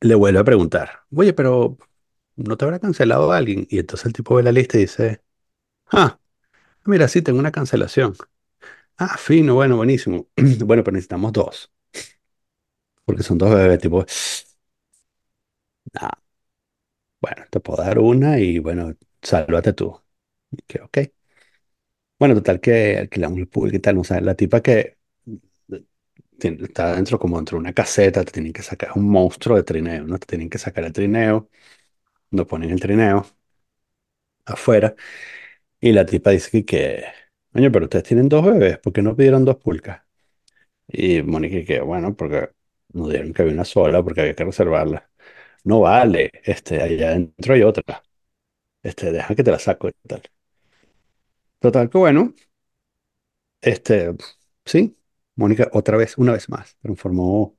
[0.00, 1.78] le vuelve a preguntar, oye, pero
[2.36, 3.66] ¿no te habrá cancelado alguien?
[3.70, 5.22] Y entonces el tipo ve la lista y dice,
[5.92, 6.18] ah,
[6.86, 8.16] mira, sí, tengo una cancelación.
[8.98, 10.28] Ah, fino, bueno, buenísimo.
[10.66, 11.72] Bueno, pero necesitamos dos,
[13.04, 14.04] porque son dos bebés, tipo,
[16.00, 16.10] ah,
[17.20, 20.00] bueno, te puedo dar una y bueno, sálvate tú.
[20.50, 20.98] Y que, ok.
[22.18, 24.98] Bueno, total que alquilamos el público y tal, o sea, la tipa que
[26.48, 29.62] está dentro como dentro de una caseta, te tienen que sacar, es un monstruo de
[29.64, 30.18] trineo, ¿no?
[30.18, 31.50] Te tienen que sacar el trineo,
[32.32, 33.26] no ponen el trineo
[34.44, 34.94] afuera
[35.80, 37.04] y la tipa dice que, que
[37.54, 40.02] Oye, pero ustedes tienen dos bebés, ¿por qué no pidieron dos pulcas?
[40.88, 42.50] Y Mónica, que bueno, porque
[42.94, 45.10] nos dijeron que había una sola, porque había que reservarla.
[45.64, 48.02] No vale, este, allá adentro hay otra.
[48.82, 50.22] Este, deja que te la saco y tal.
[51.60, 52.34] Total, que bueno,
[53.60, 54.14] este,
[54.64, 54.96] sí,
[55.40, 57.56] Mónica otra vez, una vez más, transformó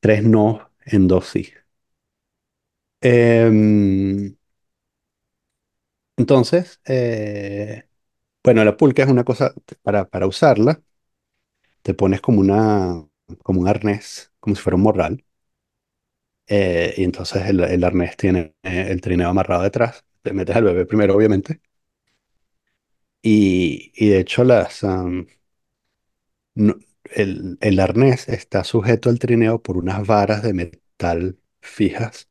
[0.00, 1.48] tres no en dos sí.
[3.02, 4.34] Em,
[6.16, 7.84] entonces, eh,
[8.44, 10.82] bueno, la pulca es una cosa, para, para usarla,
[11.82, 13.06] te pones como una,
[13.42, 15.24] como un arnés, como si fuera un morral,
[16.46, 20.64] eh, y entonces el, el arnés tiene eh, el trineo amarrado detrás, te metes al
[20.64, 21.60] bebé primero, obviamente,
[23.22, 24.84] y, y de hecho las,
[27.14, 32.28] el, el arnés está sujeto al trineo por unas varas de metal fijas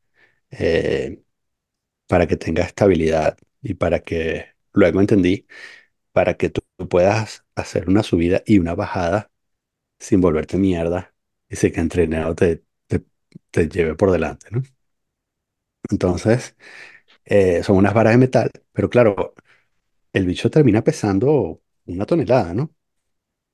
[0.50, 1.22] eh,
[2.08, 5.46] para que tenga estabilidad y para que, luego entendí,
[6.12, 9.30] para que tú puedas hacer una subida y una bajada
[10.00, 11.14] sin volverte mierda
[11.48, 13.04] y sin que el trineo te, te,
[13.50, 14.62] te lleve por delante, ¿no?
[15.90, 16.56] Entonces,
[17.24, 19.34] eh, son unas varas de metal, pero claro,
[20.12, 22.74] el bicho termina pesando una tonelada, ¿no?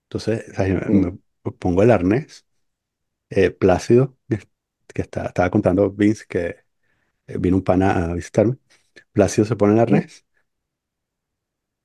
[0.06, 0.44] Entonces,
[0.88, 1.06] Mm.
[1.44, 2.46] me pongo el arnés
[3.30, 4.40] eh, Plácido, que
[4.94, 6.56] que está, estaba contando Vince que
[7.28, 8.58] eh, vino un pana a visitarme.
[9.12, 10.26] Plácido se pone el arnés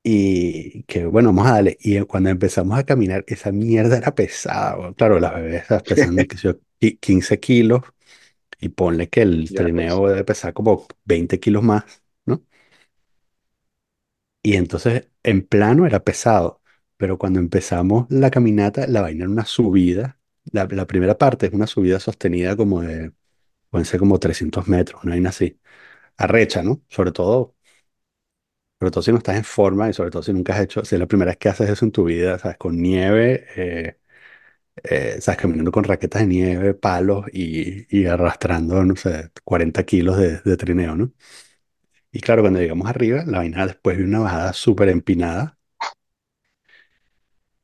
[0.04, 1.78] y que bueno, vamos a darle.
[1.82, 4.78] Y eh, cuando empezamos a caminar, esa mierda era pesada.
[4.78, 4.94] weón.
[4.96, 7.82] Claro, las bebés esas pesan que sé yo, qui- 15 kilos
[8.60, 9.96] y ponle que el Ya, pues.
[9.96, 12.44] trineo debe pesar como 20 kilos más, ¿no?
[14.44, 16.61] Y entonces en plano era pesado,
[17.02, 20.20] pero cuando empezamos la caminata, la vaina era una subida.
[20.52, 23.12] La, primera parte es una subida sostenida como de,
[23.72, 25.60] pueden ser como 300 metros, una vaina así.
[26.18, 26.84] arrecha, ¿no?
[26.90, 27.56] Sobre todo,
[28.80, 30.96] sobre todo si no estás en forma y sobre todo si nunca has hecho, si
[30.96, 32.58] es la primera vez que haces eso en tu vida, ¿sabes?
[32.58, 34.00] Con nieve, eh,
[34.84, 35.42] eh, ¿sabes?
[35.42, 40.58] Caminando con raquetas de nieve, palos y, y arrastrando, no sé, 40 kilos de, de
[40.58, 41.14] trineo, ¿no?
[42.12, 45.58] Y claro, cuando llegamos arriba, la vaina después de una bajada súper empinada,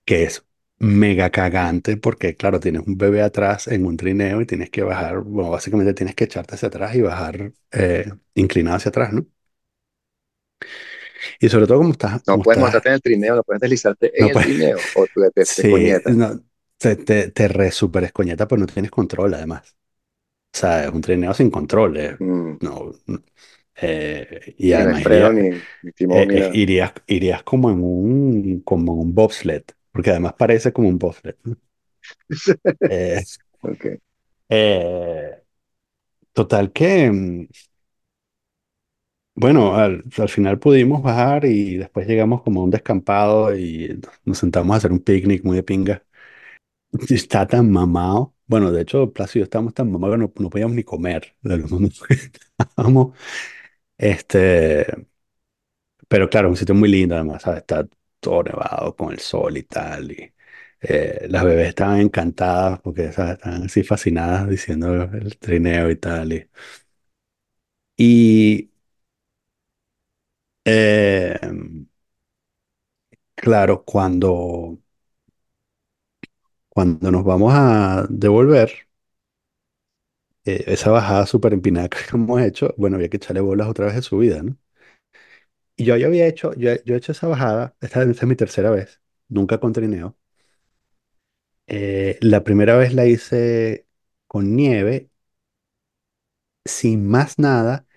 [0.08, 0.46] que es
[0.80, 5.22] mega cagante porque, claro, tienes un bebé atrás en un trineo y tienes que bajar,
[5.22, 9.28] bueno, básicamente tienes que echarte hacia atrás y bajar eh, inclinado hacia atrás, ¿no?
[11.40, 13.62] Y sobre todo como estás, No como puedes estás montarte en el trineo, no puedes
[13.62, 16.42] deslizarte en No, el trineo, o tú te, te sí, no,
[16.78, 19.76] te, te, te re super escoñeta, pues no tienes control además.
[20.56, 21.98] O sea, es un trineo sin control.
[21.98, 22.58] eh, Mm.
[22.62, 23.24] no, no,
[23.78, 27.84] eh, y no hay además ni, ni timón, eh, ni eh, irías, irías como en
[27.84, 29.64] un, como en un bobsled,
[29.98, 31.00] porque además parece como un.
[31.44, 31.56] ¿no?
[32.90, 33.24] Eh,
[33.62, 33.86] Ok.
[34.50, 35.44] eh,
[36.34, 37.48] total que, mm,
[39.36, 44.38] bueno, al, al final pudimos bajar y después llegamos como a un descampado y nos
[44.40, 46.04] sentamos a hacer un picnic muy de pinga.
[47.10, 48.36] Está tan mamado.
[48.48, 51.72] Bueno, de hecho, Plácido estábamos tan mamados que no, no podíamos ni comer de los
[51.72, 53.16] momentos que estábamos.
[53.98, 54.86] Este,
[56.08, 57.60] pero claro, un sitio muy lindo además, ¿sabes?
[57.62, 57.88] Está
[58.20, 60.12] todo nevado con el sol y tal.
[60.12, 60.34] Y
[60.82, 63.34] eh, las bebés estaban encantadas porque, ¿sabes?
[63.34, 66.34] Estaban así fascinadas diciendo el trineo y tal.
[66.34, 66.50] Y,
[67.98, 68.70] y,
[70.66, 71.40] eh,
[73.36, 74.80] claro, cuando,
[76.70, 78.72] cuando nos vamos a devolver,
[80.46, 83.96] eh, esa bajada súper empinada que hemos hecho, bueno, había que echarle bolas otra vez
[83.96, 84.58] de subida, ¿no?
[85.78, 88.36] Y yo ya había hecho, yo, yo he hecho esa bajada, esta, esta es mi
[88.36, 90.18] tercera vez, nunca con trineo.
[91.68, 93.88] Eh, la primera vez la hice
[94.28, 95.10] con nieve,
[96.66, 97.88] sin más nada,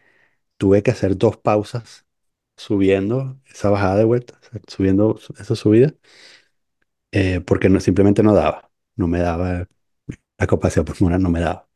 [0.59, 2.07] tuve que hacer dos pausas
[2.57, 5.95] subiendo esa bajada de vuelta, o sea, subiendo su- esa subida,
[7.13, 9.69] eh, porque no, simplemente no daba, no me daba,
[10.39, 11.69] la capacidad pulmonar no me daba.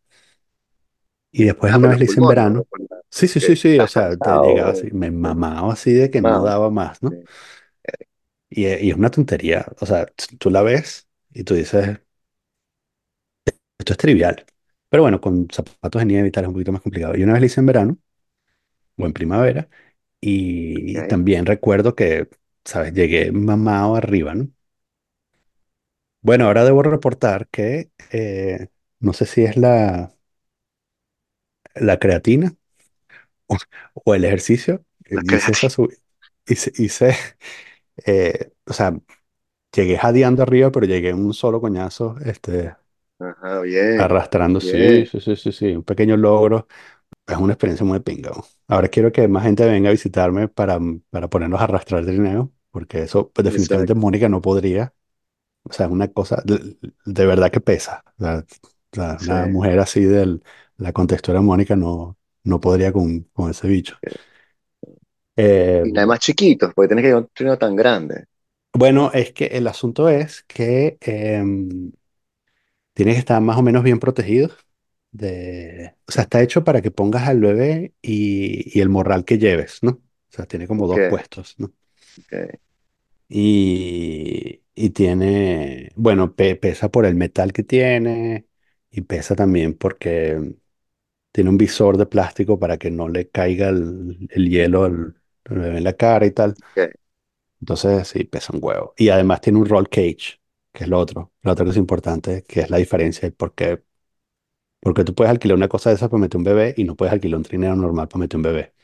[1.32, 2.66] Y después Ah, una por vez los la hice en pulmones, verano.
[3.14, 6.40] Sí, sí, sí, sí, o sea, te llegaba así, me mamaba así de que no
[6.42, 7.16] daba más, ¿no?
[8.50, 10.06] Y, y es una tontería, o sea,
[10.38, 11.98] tú la ves y tú dices,
[13.78, 14.44] Esto es trivial.
[14.88, 17.16] Pero bueno, con zapatos de nieve y tal es un poquito más complicado.
[17.16, 17.98] Y una vez lo hice en verano
[18.98, 19.68] o en primavera
[20.20, 21.08] y Ok.
[21.08, 22.28] también recuerdo que,
[22.64, 22.94] ¿sabes?
[22.94, 24.50] Llegué mamado arriba, ¿no?
[26.22, 28.68] Bueno, ahora debo reportar que eh,
[29.00, 30.14] no sé si es la,
[31.76, 32.56] la creatina
[33.94, 34.84] o, el ejercicio.
[35.06, 35.92] eh, La Hice esa sub-
[36.46, 37.16] hice, hice,
[38.06, 38.94] eh, o sea,
[39.74, 42.76] llegué jadeando arriba, pero llegué en un solo coñazo, este,
[43.18, 44.60] Ajá, bien, arrastrando.
[44.60, 45.06] Sí, bien.
[45.06, 46.66] sí, sí, sí, sí, un pequeño logro
[47.26, 48.30] Es una experiencia muy pinga.
[48.32, 48.44] ¿no?
[48.68, 50.80] Ahora quiero que más gente venga a visitarme para,
[51.10, 52.52] para ponernos a arrastrar trineo.
[52.72, 53.96] porque eso pues, definitivamente Exacto.
[53.96, 54.94] Mónica no podría.
[55.64, 58.04] O sea, es una cosa de, de verdad que pesa.
[58.18, 58.44] O sea,
[58.92, 59.34] o sea, Sí.
[59.34, 60.40] una mujer así de
[60.78, 63.98] la contextura de Mónica no, no podría con, con ese bicho.
[65.36, 68.24] Eh, Y nada más chiquitos, porque tienes que ir a un trino tan grande.
[68.72, 71.92] bueno, es que el asunto es que em,
[72.94, 74.50] tiene que estar más o menos bien protegido.
[75.12, 79.38] De, o sea, está hecho para que pongas al bebé y, y el morral que
[79.38, 79.92] lleves, ¿no?
[79.92, 80.02] O
[80.36, 81.72] sea, tiene como dos puestos, ¿no?
[83.28, 88.46] Y, y tiene, bueno, pe- pesa por el metal que tiene
[88.90, 90.54] y pesa también porque
[91.34, 95.16] tiene un visor de plástico para que no le caiga el, el hielo al,
[95.46, 96.56] al bebé en la cara y tal.
[97.60, 98.94] Entonces, sí, pesa un huevo.
[98.96, 100.40] Y además tiene un roll cage,
[100.72, 103.30] que es lo otro, lo otro que es importante, que es la diferencia.
[103.36, 103.82] Porque,
[104.80, 107.12] porque tú puedes alquilar una cosa de esas para meter un bebé y no puedes
[107.14, 108.74] alquilar un trineo normal para meter un bebé.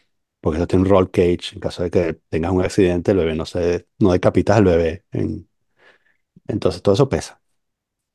[0.40, 1.54] Porque eso tiene un roll cage.
[1.54, 5.04] En caso de que tengas un accidente, el bebé no se, no decapitas al bebé
[5.12, 5.48] en,
[6.48, 7.39] Entonces todo eso pesa.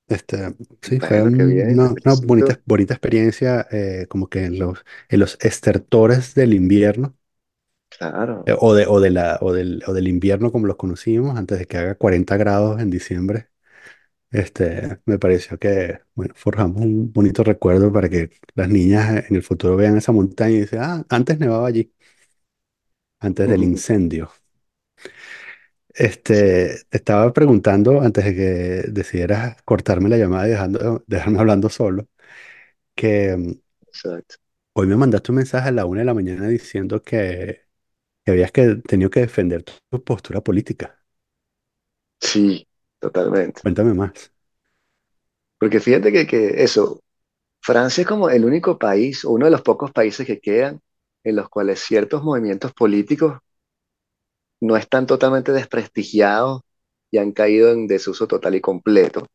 [0.08, 2.62] Este, sí, fue Bueno, qué un- bien, una, una bonita, necesito.
[2.66, 7.16] bonita experiencia eh, como que en los, en los estertores del invierno
[7.90, 8.46] Claro.
[8.46, 11.60] eh, o, de, o, de la, o, del, o del invierno como los conocimos antes
[11.60, 13.50] de que haga 40 grados en diciembre.
[14.32, 19.44] Este, me pareció que, bueno, forjamos un bonito recuerdo para que las niñas en el
[19.44, 21.94] futuro vean esa montaña y dicen, ah, antes nevaba allí,
[23.20, 24.32] antes del incendio.
[25.98, 28.42] Este, te estaba preguntando antes de que
[28.92, 32.08] decidieras cortarme la llamada y dejando, dejarme hablando solo.
[32.96, 33.54] que mm,
[33.88, 34.36] Exacto.
[34.74, 37.66] hoy me mandaste un mensaje a la una de la mañana diciendo que,
[38.26, 41.00] que habías que, tenido que defender tu, tu postura política.
[42.20, 42.68] Sí,
[43.00, 43.62] totalmente.
[43.62, 44.32] Cuéntame más.
[45.60, 47.02] Porque fíjate que, que eso,
[47.62, 50.82] Francia es como el único país, o uno de los pocos países que quedan
[51.24, 53.40] en los cuales ciertos movimientos políticos
[54.62, 56.62] no están totalmente desprestigiados
[57.12, 59.28] y han caído en desuso total y completo.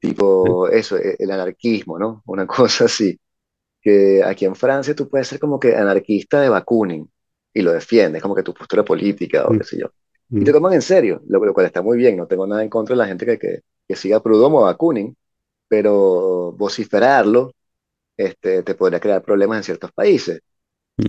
[0.00, 2.22] Tipo eso, e- el anarquismo, ¿no?
[2.26, 3.18] Una cosa así.
[3.80, 7.10] Que aquí en Francia tú puedes ser como que anarquista de Bakunin
[7.52, 9.88] y lo defiendes, como que tu postura política o qué sé yo.
[10.38, 12.16] Y te toman en serio, lo, lo cual está muy bien.
[12.16, 15.16] No tengo nada en contra de la gente que, que, que siga Proudhon o Bakunin,
[15.68, 17.52] pero vociferarlo
[18.16, 20.40] este, te podría crear problemas en ciertos países.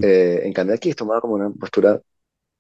[0.02, 2.02] Eh, en cambio aquí es tomado como una postura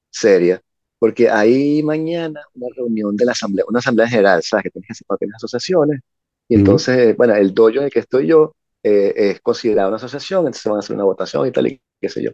[0.09, 0.61] seria,
[1.03, 4.63] porque hay mañana una reunión de la asamblea, una asamblea general, ¿sabes?
[4.63, 5.99] Que tienes que hacer para tienes asociaciones,
[6.47, 10.45] y entonces, bueno, el dojo en el que estoy yo eh, es considerado una asociación,
[10.45, 12.31] entonces van a hacer una votación y tal, y qué sé yo.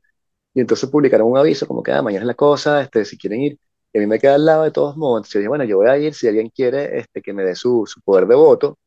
[0.53, 3.41] Y entonces publicaron un aviso como que, ah, mañana es la cosa, este, si quieren
[3.41, 3.59] ir,
[3.91, 5.77] y a mí me queda al lado de todos modos, entonces yo dije, bueno, yo
[5.77, 8.77] voy a ir si alguien quiere este, que me dé su, su poder de voto,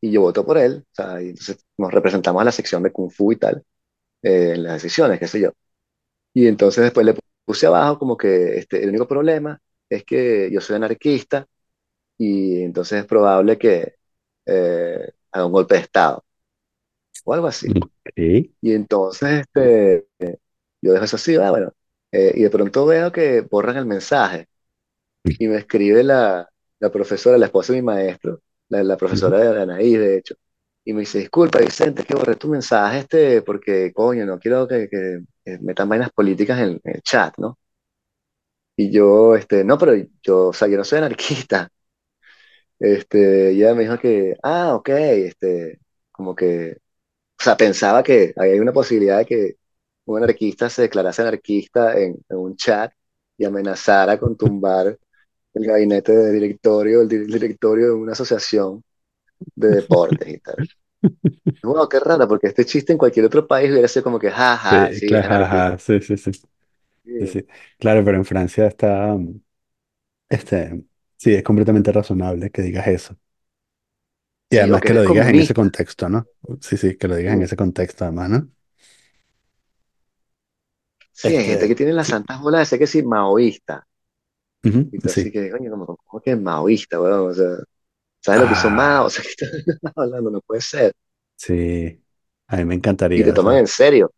[0.00, 2.92] y yo voto por él, o sea, y entonces nos representamos a la sección de
[2.92, 3.64] Kung Fu y tal,
[4.22, 5.50] eh, en las decisiones, qué sé yo.
[6.34, 7.14] Y entonces después le
[7.48, 11.48] puse abajo como que este, el único problema es que yo soy anarquista
[12.18, 13.96] y entonces es probable que
[14.46, 16.24] eh, haga un golpe de Estado
[17.24, 17.68] o algo así.
[18.62, 20.08] Y entonces este,
[20.82, 21.72] yo dejo eso así, ah, bueno,
[22.12, 24.48] eh, y de pronto veo que borran el mensaje
[25.38, 26.48] y me escribe la,
[26.80, 30.34] la profesora, la esposa de mi maestro, la, la profesora de Anaí, de hecho,
[30.84, 34.88] y me dice, disculpa, Vicente, que borré tu mensaje este porque, coño, no quiero que,
[34.90, 35.20] que-
[35.56, 37.58] que metan vainas políticas en el chat, ¿no?
[38.76, 41.70] Y yo, este, no, pero yo, o sea, yo no soy anarquista.
[42.78, 45.80] Este, ella me dijo que, ah, ok, este,
[46.12, 46.76] como que,
[47.40, 49.56] o sea, pensaba que había una posibilidad de que
[50.06, 52.92] un anarquista se declarase anarquista en, un chat
[53.38, 54.98] y amenazara con tumbar
[55.54, 58.84] el gabinete de directorio, el di- directorio de una asociación
[59.56, 60.56] de deportes y tal.
[61.62, 64.88] Wow, qué raro, porque este chiste en cualquier otro país hubiera sido como que, jaja,
[64.88, 65.76] Sí, sí, claro, anarquista.
[65.76, 66.32] ajá, sí, sí, sí,
[67.18, 67.46] sí, Sí, sí.
[67.78, 69.16] Claro, pero en Francia está,
[70.28, 70.84] este,
[71.16, 73.16] sí, es completamente razonable que digas eso.
[74.50, 75.54] Y Sí, o además que que lo eres digas en ese comunista.
[75.54, 76.30] contexto, ¿no?
[76.60, 78.50] Sí, sí, que lo digas en ese contexto además, ¿no?
[81.12, 83.86] Sí, hay gente que Este, tiene las santas bolas de ser que sí, maoísta.
[84.64, 85.32] ujú, Y tú así sí.
[85.32, 87.30] que, coño, como, como que maoísta, weón.
[87.30, 87.46] O sea,
[88.20, 89.06] ¿sabes lo que hizo Mao?
[89.06, 90.30] O Ah, sea, ¿qué estás hablando?
[90.30, 90.92] No puede ser.
[91.36, 92.04] sí.
[92.46, 92.74] A mí me
[93.14, 93.58] Y te encantaría, toman ¿sabes?
[93.58, 94.10] en serio.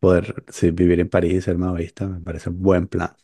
[0.00, 3.16] Poder, sí, vivir en París y ser maoísta, me parece un buen plan.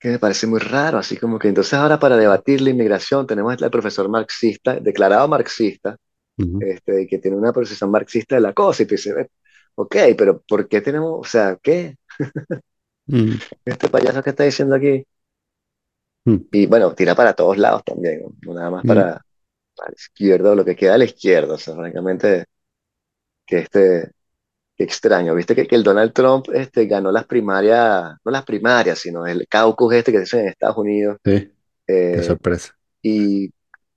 [0.00, 3.60] Que me parece muy raro, así como que entonces ahora para debatir la inmigración tenemos
[3.60, 5.96] al profesor marxista, declarado marxista,
[6.38, 9.28] Ujú, este, que tiene una posición marxista de la cosa, y tú dices, "Eh,
[9.76, 11.96] ok, pero ¿por qué tenemos, o sea, qué?
[13.06, 15.04] mm, Este payaso que está diciendo aquí.
[16.30, 19.04] Mm, Y bueno, tira para todos lados también, no, nada más mm, para,
[19.76, 22.44] para la izquierda o lo que queda a la izquierda, o sea, francamente,
[23.46, 24.10] que este...
[24.76, 28.96] Qué extraño, viste que, que el Donald Trump este, ganó las primarias, no las primarias,
[29.00, 31.52] sino el caucus este que dicen en Estados Unidos, Sí,
[32.12, 32.74] qué eh, sorpresa.
[33.02, 33.50] y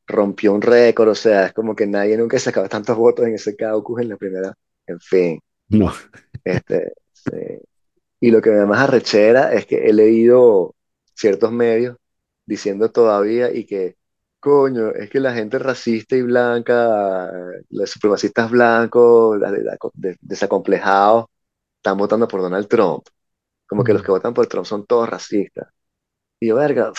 [0.08, 3.56] rompió un récord, o sea, es como que nadie nunca sacaba tantos votos en ese
[3.56, 4.56] caucus en la primera,
[4.88, 5.40] en fin,
[5.70, 5.94] No.
[6.44, 7.32] este, sí.
[8.20, 10.74] Y lo que me da más arrechera es que he leído
[11.14, 11.98] ciertos medios
[12.52, 13.98] diciendo todavía y que,
[14.40, 17.32] coño, es que la gente racista y blanca,
[17.70, 21.26] los supremacistas blancos, la- la- de- desacomplejados,
[21.78, 23.06] están votando por Donald Trump.
[23.68, 25.70] Como que los que votan por Trump son todos racistas.
[26.40, 26.94] Y yo, verga,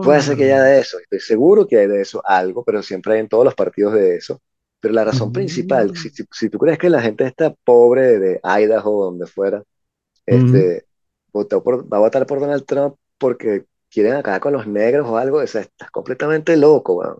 [0.00, 2.82] puede ser que haya Ah, de eso, estoy seguro que hay de eso algo, pero
[2.82, 4.40] siempre hay en todos los partidos de eso.
[4.80, 8.18] Pero la razón principal, si, mm, si, si tú crees que la gente está pobre
[8.18, 9.62] de Idaho, donde fuera,
[10.30, 10.86] mm, este,
[11.32, 15.16] votó por, va a votar por Donald Trump porque quieren acabar con los negros o
[15.16, 17.18] algo, o sea, estás completamente loco, weón.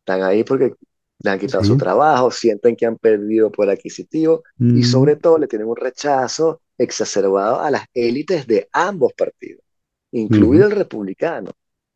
[0.00, 0.74] Están ahí porque
[1.22, 5.38] le han quitado su trabajo, sienten que han perdido poder adquisitivo y mm, sobre todo
[5.38, 9.62] le tienen un rechazo exacerbado a las élites de ambos partidos,
[10.12, 11.50] incluido el republicano.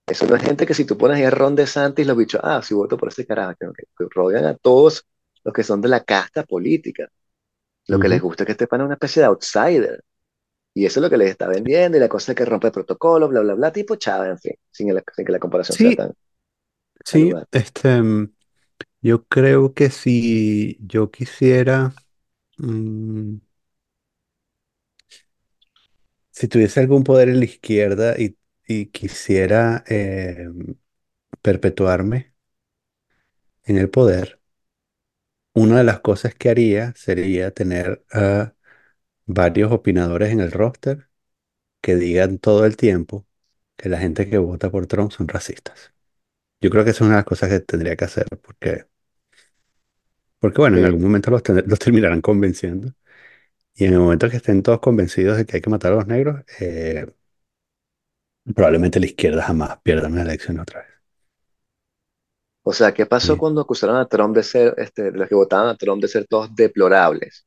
[0.06, 2.60] Eso no es gente que si tú pones ahí a Ron DeSantis, los bichos, ah,
[2.62, 5.06] si voto por ese carajo, que, que rodean a todos
[5.42, 7.08] los que son de la casta política.
[7.86, 10.04] Lo que les gusta es que este pan es una especie de outsider.
[10.74, 13.28] Y eso es lo que les está vendiendo, y la cosa es que rompe protocolo,
[13.28, 15.94] bla, bla, bla, tipo Chávez, en fin, sin, el- sin que la comparación sea Sí,
[15.94, 16.12] tan
[17.12, 18.34] al sí, este, mm,
[19.02, 21.94] yo creo que si yo quisiera,
[22.58, 23.36] mm,
[26.30, 30.48] si tuviese algún poder en la izquierda y, y quisiera eh,
[31.42, 32.34] perpetuarme
[33.66, 34.40] en el poder,
[35.54, 38.54] una de las cosas que haría sería tener a
[39.26, 41.08] varios opinadores en el roster
[41.82, 43.26] que digan todo el tiempo
[43.76, 45.94] que la gente que vota por Trump son racistas.
[46.60, 48.86] Yo creo que esa es una de las cosas que tendría que hacer, porque,
[50.38, 51.42] porque bueno, en algún momento los,
[51.78, 52.92] terminarán convenciendo.
[53.74, 56.08] Y en el momento que estén todos convencidos de que hay que matar a los
[56.08, 57.06] negros, eh,
[58.54, 60.88] probablemente la izquierda jamás pierda una elección otra vez.
[62.62, 63.38] O sea, ¿qué pasó Sí.
[63.38, 66.54] cuando acusaron a Trump de ser, este, los que votaban a Trump de ser todos
[66.54, 67.46] deplorables?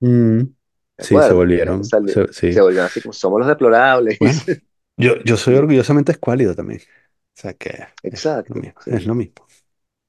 [0.00, 0.63] Mm, ¿De
[0.98, 1.94] sí, se volvieron.
[2.04, 2.60] se- se sí.
[2.60, 4.18] volvieron así como somos los deplorables.
[4.18, 4.40] Bueno,
[4.96, 6.80] yo, yo soy orgullosamente escuálido también.
[6.80, 9.46] O sea que exacto, es lo mismo.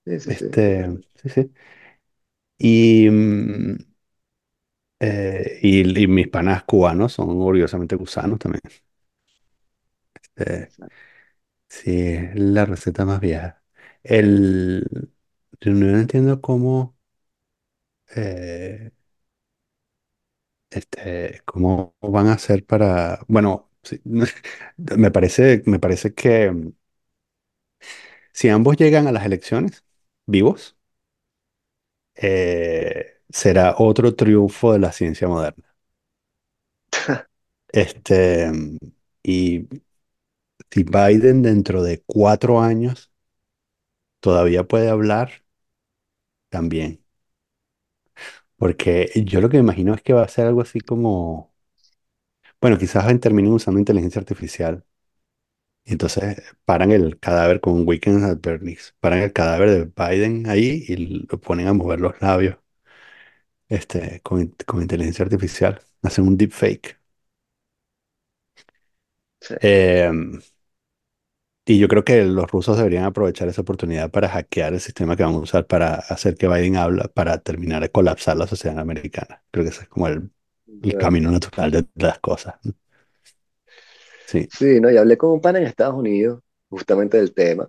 [0.05, 1.53] sí, sí, Este, sí, sí.
[2.57, 3.77] Y, mm,
[4.99, 8.61] eh, y, y mis panas cubanos son orgullosamente gusanos también.
[10.53, 11.05] Exacto.
[11.67, 13.63] sí, es la receta más vieja.
[14.03, 15.11] El,
[15.61, 16.97] yo no entiendo cómo,
[18.15, 18.91] eh,
[20.75, 24.01] este, cómo van a hacer para, bueno, sí,
[24.97, 26.71] me parece, me parece que mm,
[28.33, 29.83] si ambos llegan a las elecciones
[30.25, 30.75] vivos,
[32.15, 35.75] eh, será otro triunfo de la ciencia moderna.
[37.67, 38.77] Este, mm,
[39.23, 39.67] y
[40.69, 43.11] si Biden dentro de cuatro años
[44.19, 45.31] todavía puede hablar,
[46.49, 47.04] también.
[48.65, 51.53] Porque yo lo que me imagino es que va a ser algo así como,
[52.61, 54.83] bueno, quizás terminen usando inteligencia artificial.
[55.85, 58.95] Y entonces paran el cadáver con un Weekend at Bernie's.
[58.99, 60.95] Paran el cadáver de Biden ahí y
[61.29, 62.57] lo ponen a mover los labios
[63.69, 65.81] este, con, con inteligencia artificial.
[66.03, 66.99] Hacen un deepfake.
[69.41, 70.11] Sí, Eh,
[71.65, 75.23] y yo creo que los rusos deberían aprovechar esa oportunidad para hackear el sistema que
[75.23, 79.41] van a usar para hacer que Biden habla, para terminar de colapsar la sociedad americana.
[79.49, 80.29] Creo que ese es como el,
[80.99, 82.55] camino natural de las cosas.
[84.27, 84.47] Sí.
[84.51, 87.67] Sí, no, y hablé con un pana en Estados Unidos justamente del tema.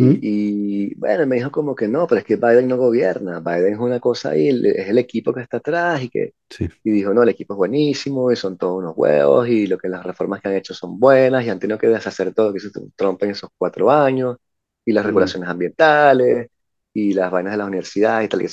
[0.00, 0.10] ¿Mm?
[0.22, 3.74] Y, y, bueno, me dijo como que no, pero es que Biden no gobierna, Biden
[3.74, 6.68] es una cosa ahí, es el equipo que está atrás y que, Sí.
[6.84, 9.88] y dijo, no, el equipo es buenísimo y son todos unos huevos y lo que
[9.88, 12.58] las reformas que han hecho son buenas y han tenido que deshacer todo lo que
[12.58, 14.36] hizo Trump en esos cuatro años
[14.84, 15.06] y las Mm.
[15.08, 16.48] regulaciones ambientales
[16.94, 18.46] y las vainas de las universidades y tal que.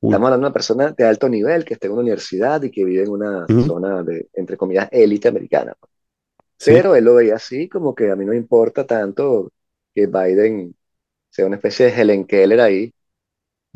[0.00, 0.10] Uy.
[0.10, 2.84] Estamos hablando de una persona de alto nivel que está en una universidad y que
[2.84, 5.74] vive en una zona de, entre comillas, élite americana.
[6.58, 6.70] Sí.
[6.72, 9.52] Pero él lo veía así como que a mí no me importa tanto
[9.94, 10.74] que Biden
[11.36, 12.92] sea una especie de Helen Keller ahí,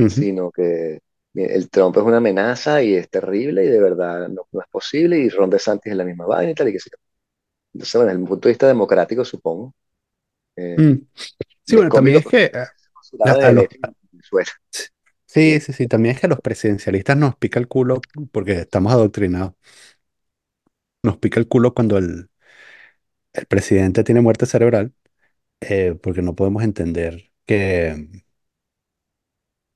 [0.06, 1.00] sino que
[1.34, 5.18] el Trump es una amenaza y es terrible y de verdad no, no es posible
[5.18, 6.96] y Ron DeSantis es la misma vaina y tal y que yo.
[7.74, 9.74] Entonces, bueno, desde el punto de vista democrático, supongo,
[10.56, 10.94] eh, Mm.
[11.66, 12.66] Sí, bueno, también es que eh,
[13.22, 13.66] de los...
[14.22, 14.30] Sí,
[15.26, 18.00] Sí, sí, sí, también es que a los presidencialistas nos pica el culo
[18.32, 19.54] porque estamos adoctrinados.
[21.02, 22.30] Nos pica el culo cuando el,
[23.32, 24.94] el presidente tiene muerte cerebral
[25.62, 28.22] eh, porque no podemos entender que,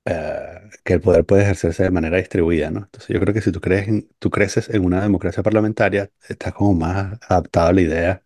[0.04, 2.80] eh, que el poder puede ejercerse de manera distribuida, ¿no?
[2.80, 6.52] Entonces yo creo que si tú crees en- tú creces en una democracia parlamentaria, estás
[6.54, 8.24] como más adaptado a la idea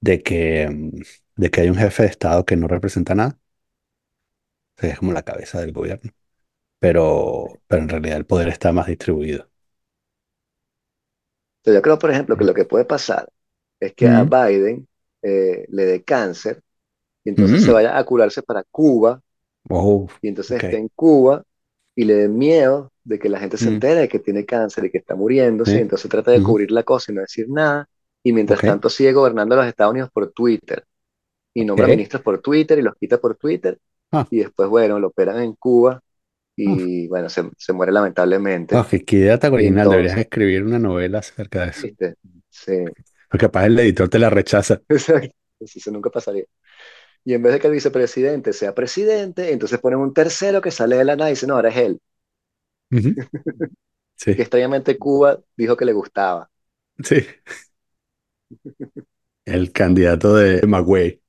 [0.00, 1.00] de que, mm,
[1.36, 3.38] de que hay un jefe de Estado que no representa nada,
[4.76, 6.10] o sea, es como la cabeza del gobierno,
[6.80, 9.50] pero, pero en realidad el poder está más distribuido.
[11.60, 13.28] Entonces, yo creo, por ejemplo, que lo que puede pasar
[13.80, 14.88] es que a Biden
[15.22, 16.62] eh, le dé cáncer
[17.24, 19.20] y entonces se mm, vaya a curarse para Cuba
[19.68, 20.64] oh, y entonces ok.
[20.64, 21.42] esté en Cuba
[21.94, 24.84] y le dé miedo de que la gente se Mm, entere de que tiene cáncer
[24.84, 27.88] y que está muriéndose, y entonces trata de cubrir la cosa y no decir nada,
[28.22, 30.84] y mientras tanto sigue gobernando los Estados Unidos por Twitter
[31.52, 33.78] y nombra ministros por Twitter y los quita por Twitter
[34.12, 36.00] Ah, y después, bueno, lo operan en Cuba
[36.66, 36.82] uf.
[36.82, 38.76] y bueno, se, se muere lamentablemente.
[38.76, 42.14] Oh, qué, idea tan original, deberías entonces, escribir una novela acerca de eso, ¿viste?
[42.48, 42.84] Sí,
[43.28, 44.80] porque capaz el editor te la rechaza.
[44.88, 45.34] exacto.
[45.60, 46.44] Eso nunca pasaría.
[47.24, 50.96] Y en vez de que el vicepresidente sea presidente, entonces ponen un tercero que sale
[50.96, 52.00] de la nada y dice, no, ahora es él.
[52.90, 53.16] Ujú,
[54.34, 56.50] Que Sí, extrañamente Cuba dijo que le gustaba.
[57.04, 57.24] sí.
[59.44, 61.20] El candidato de Magüey.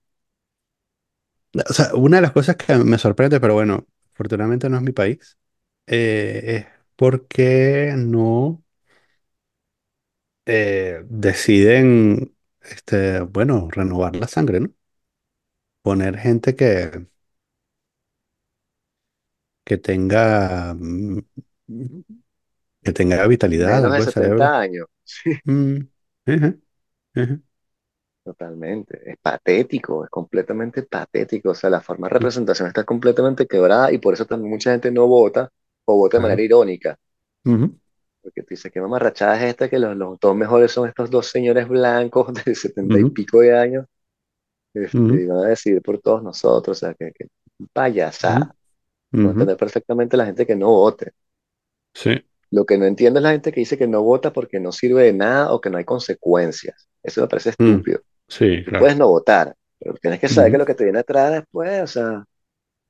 [1.69, 4.91] O sea, una de las cosas que me sorprende, pero bueno, afortunadamente no es mi
[4.93, 5.37] país,
[5.87, 6.65] eh, es
[6.95, 8.63] porque no
[10.45, 14.69] eh, deciden, este, bueno, renovar la sangre, ¿no?
[15.83, 17.05] Poner gente que,
[19.65, 21.19] que tenga, mm,
[22.83, 24.11] que tenga vitalidad, Menos de algo de cerebro.
[24.11, 24.87] 70 años.
[25.03, 27.41] Sí, Mm,
[28.23, 28.99] totalmente.
[29.11, 31.51] Es patético, es completamente patético.
[31.51, 34.91] O sea, la forma de representación está completamente quebrada y por eso también mucha gente
[34.91, 35.49] no vota
[35.85, 36.43] o vota de manera claro.
[36.43, 36.97] irónica.
[37.45, 37.79] Ujú,
[38.21, 39.69] Porque tú dices, ¿qué mamarrachada es esta?
[39.69, 43.39] Que los, los dos mejores son estos dos señores blancos de setenta y ujú, pico
[43.41, 43.85] de años.
[44.73, 46.77] Este, y van a decidir por todos nosotros.
[46.77, 47.27] O sea, que, que
[47.73, 48.55] payasada.
[49.13, 49.27] Ujú.
[49.29, 51.13] entender perfectamente la gente que no vote.
[51.93, 52.23] Sí.
[52.51, 55.03] Lo que no entiendo es la gente que dice que no vota porque no sirve
[55.03, 56.89] de nada o que no hay consecuencias.
[57.03, 58.01] Eso me parece Mm, estúpido.
[58.27, 58.79] sí, claro.
[58.79, 61.87] puedes no votar, pero tienes que saber que lo que te viene atrás después, o
[61.87, 62.25] sea,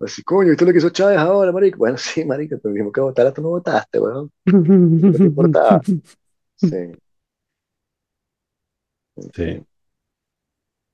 [0.01, 1.79] así, coño, ¿viste lo que hizo Chávez ahora, marico?
[1.79, 4.31] Bueno, sí, marico, te dijimos que votara, tú no votaste, weón.
[4.97, 5.81] ¿Y qué te importaba?
[6.57, 6.77] Sí,
[9.33, 9.65] Sí.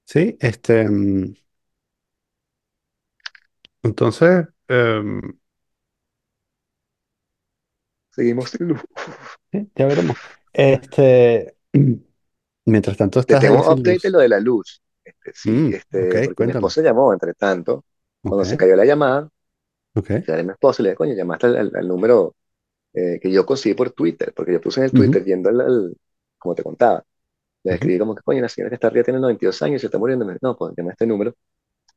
[0.08, 1.36] Sí, este, mm,
[3.84, 5.22] entonces, em,
[8.10, 8.82] Seguimos sin luz.
[9.51, 10.18] sí, ya veremos.
[10.53, 11.58] Este,
[12.66, 14.12] mientras tanto Te estás tengo ahí un sin update de luz.
[14.12, 14.82] lo de la luz.
[15.03, 16.51] Este, sí, Mm, ok, este, porque mi cuéntame.
[16.51, 17.86] esposa llamó, entre tanto,
[18.26, 19.30] cuando se cayó la llamada,
[19.95, 20.12] ok.
[20.28, 22.36] le a mi esposa y le dije, coño, llamaste al, al- al número
[22.93, 25.62] eh, que yo conseguí por Twitter, porque yo puse en el Ujú, Twitter yendo al,
[25.62, 25.97] al-
[26.39, 27.03] como te contaba,
[27.68, 29.88] le escribí como que, coño, la señora que está arriba tiene 92 años y se
[29.88, 30.26] está muriendo.
[30.26, 31.36] Me dijo, no, pues llama este número.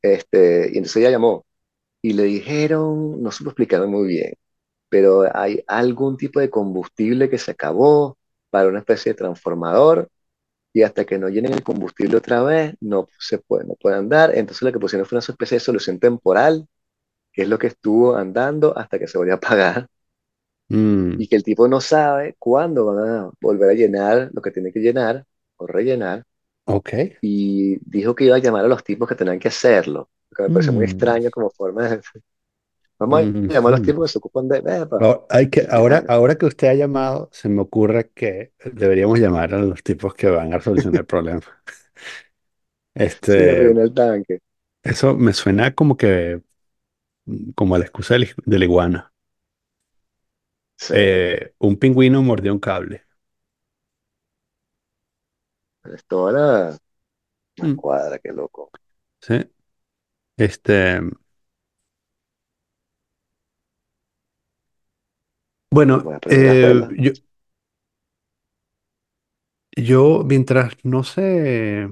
[0.02, 1.46] Este, y entonces ella llamó
[2.02, 4.34] y le dijeron, no supo explicarme muy bien,
[4.88, 8.18] pero hay algún tipo de combustible que se acabó
[8.50, 10.10] para una especie de transformador
[10.72, 14.32] y hasta que no llenen el combustible otra vez no se puede, no puede andar.
[14.36, 16.68] Entonces lo que pusieron fue una especie de solución temporal,
[17.32, 19.88] que es lo que estuvo andando hasta que se volvió a apagar
[20.68, 24.50] mm, y que el tipo no sabe cuándo van a volver a llenar lo que
[24.50, 25.26] tiene que llenar
[25.60, 26.24] o rellenar
[26.66, 27.20] ok.
[27.20, 30.42] y dijo que iba a llamar a los tipos que tenían que hacerlo, lo que
[30.44, 32.02] me pareció muy Mm, extraño como forma de...
[32.98, 34.62] Vamos a mm, llamar a los tipos que se ocupan de...
[35.30, 39.58] Hay que, ahora, ahora que usted ha llamado, se me ocurre que deberíamos llamar a
[39.62, 41.40] los tipos que van a solucionar el problema.
[43.22, 44.38] sí, Este, rellenar el tanque.
[44.82, 46.42] eso me suena como que,
[47.54, 49.12] como a la excusa de la de la iguana.
[50.76, 53.04] Sí, Eh, un pingüino mordió un cable.
[55.84, 56.78] Es toda la,
[57.58, 58.70] la Mm, cuadra, qué loco.
[59.20, 59.34] sí.
[60.36, 61.00] Este,
[66.02, 67.12] Voy bueno, a aprender las eh, yo,
[69.76, 71.88] yo mientras no sé,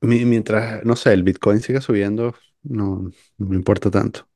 [0.00, 4.28] mi- mientras, no sé, el Bitcoin siga subiendo, no, no me importa tanto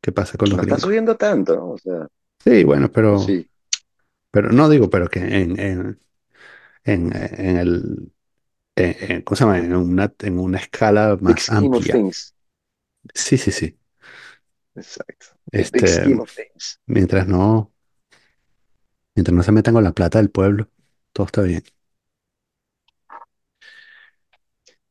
[0.00, 0.78] qué pasa con los No está gringos.
[0.78, 1.70] subiendo tanto, ¿no?
[1.72, 2.06] O sea,
[2.44, 3.48] Sí, bueno, o pero, sí.
[4.30, 6.00] Pero no digo, pero que en, en,
[6.84, 8.12] en, en el,
[8.76, 9.58] en, en- ¿cómo se llama?
[9.60, 11.90] En una, en una escala Big más scheme of amplia.
[11.90, 12.32] things.
[13.14, 13.78] Sí, sí, sí.
[14.76, 15.36] Exacto.
[15.72, 16.78] Big Este, scheme of things.
[16.86, 17.72] mientras no,
[19.14, 20.68] mientras no se metan con la plata del pueblo,
[21.12, 21.62] todo está bien.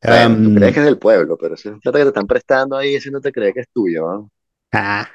[0.04, 2.76] Bueno, tú crees que es del pueblo, pero si es plata que te están prestando
[2.76, 4.30] ahí, ese no te cree que es tuyo, ¿no?
[4.72, 5.10] ah,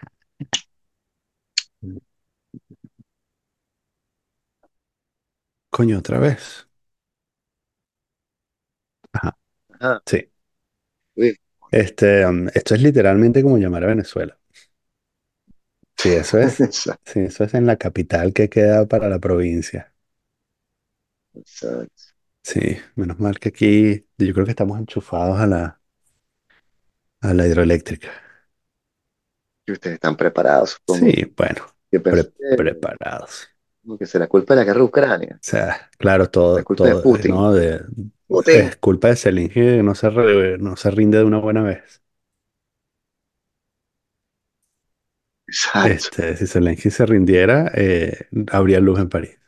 [5.71, 6.67] coño, otra vez.
[9.13, 9.37] Ajá,
[9.79, 10.01] Ajá.
[10.05, 10.31] sí.
[11.71, 14.37] Este, um, esto es literalmente como llamar a Venezuela.
[15.97, 16.61] Sí, eso es.
[16.61, 19.93] Exacto, Sí, eso es en la capital que queda para la provincia.
[21.35, 22.13] exacto.
[22.43, 25.81] Sí, menos mal que aquí yo creo que estamos enchufados a la,
[27.21, 28.11] a la hidroeléctrica.
[29.65, 31.13] Y ustedes están preparados, supongo.
[31.13, 33.49] Sí, bueno, Yo pensé pre- que, preparados.
[33.99, 36.95] Que será culpa de la guerra de Ucrania, O sea, claro, la todo, culpa de
[36.95, 37.35] todo, Putin.
[37.35, 37.51] ¿no?
[37.53, 37.81] De,
[38.27, 38.69] Putin.
[38.69, 42.01] es culpa de Zelensky que no se, re- no se rinde de una buena vez.
[45.47, 46.09] Exacto.
[46.09, 49.39] Este, si Zelensky se rindiera, eh, habría luz en París.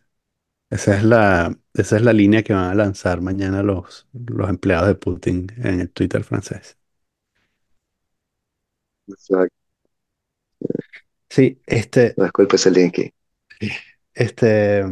[0.70, 4.88] Esa es la, esa es la línea que van a lanzar mañana los, los empleados
[4.90, 6.78] de Putin en el Twitter francés.
[9.08, 9.56] Exacto.
[11.30, 13.14] Sí, este, No es culpa de Zelensky.
[14.16, 14.84] Este,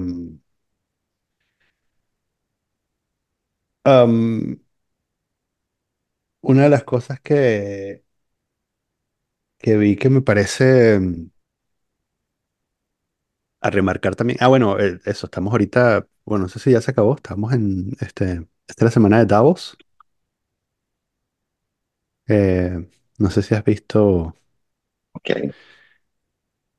[6.42, 8.04] una de las cosas que,
[9.60, 11.30] que vi que me parece mm,
[13.62, 14.38] a remarcar también.
[14.42, 17.92] Ah, bueno, eh, eso, estamos ahorita, bueno, no sé si ya se acabó, estamos en,
[18.00, 19.78] este, esta es la semana de Davos.
[22.28, 24.36] Eh, no sé si has visto,
[25.14, 25.32] Ok.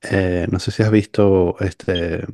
[0.03, 2.25] Eh, no sé si has visto, este,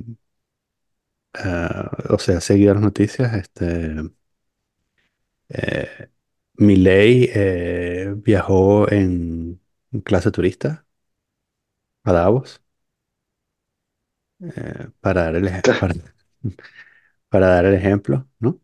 [1.35, 3.95] ah, o sea, seguido las noticias, este,
[5.49, 6.11] eh,
[6.59, 9.61] Milei eh, viajó en
[10.05, 10.87] clase turista
[12.05, 12.61] a Davos
[14.41, 15.95] eh, para dar el, ej- para,
[17.29, 18.61] para dar el ejemplo, ¿no?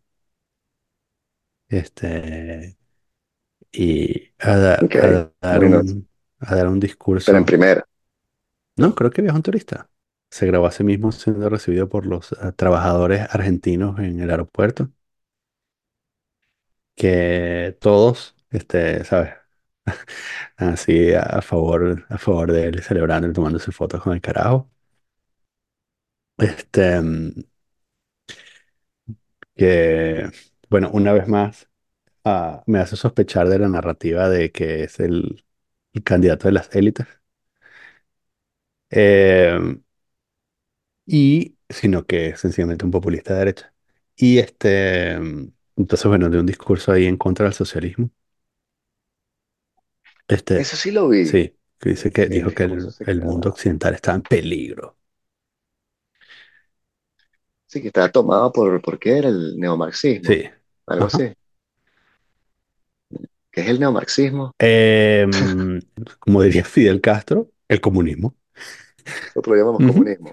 [1.69, 2.77] Este,
[3.73, 4.97] y a, da- Ok.
[4.97, 6.09] a dar Bueno, un,
[6.41, 6.81] a dar un
[7.23, 7.45] pero en discurso.
[7.45, 7.85] primera.
[8.77, 9.91] No, creo que viajó un turista.
[10.31, 14.91] Se grabó a sí mismo siendo recibido por los eh, trabajadores argentinos en el aeropuerto,
[16.97, 19.35] que todos, este, ¿sabes?
[20.57, 24.70] Así a, favor, a favor de él, celebrando y tomándose fotos con el carajo.
[26.39, 27.45] Este, mm,
[29.55, 30.31] que,
[30.70, 31.68] bueno, una vez más,
[32.25, 35.45] ah, me hace sospechar de la narrativa de que es el
[36.05, 37.07] candidato de las élites.
[38.97, 39.59] Eh,
[41.07, 43.74] y, sino que es sencillamente un populista de derecha.
[44.16, 45.12] Y este,
[45.76, 48.11] entonces, bueno, de un discurso ahí en contra del socialismo.
[50.28, 51.26] Este, Eso sí lo vi.
[51.26, 53.51] sí, que dice que El dijo que discurso el, se el mundo quedaba.
[53.51, 54.99] occidental está en peligro.
[57.66, 60.30] Sí, que estaba tomado por, ¿por qué era el neomarxismo?
[60.30, 60.51] Sí.
[60.86, 61.07] Algo Ajá.
[61.07, 61.34] así.
[63.51, 64.53] ¿Qué es el neomarxismo?
[64.59, 65.80] Em,
[66.20, 68.34] como diría Fidel Castro, el comunismo.
[69.27, 70.31] Nosotros lo llamamos comunismo.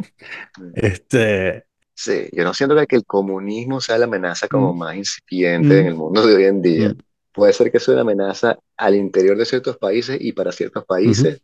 [0.59, 0.71] Mm.
[0.75, 5.79] Este, Sí, yo no siento que el comunismo sea la amenaza como mm, más incipiente
[5.79, 6.95] en mm, el mundo de hoy en día.
[7.31, 11.41] Puede ser que sea una amenaza al interior de ciertos países y para ciertos países,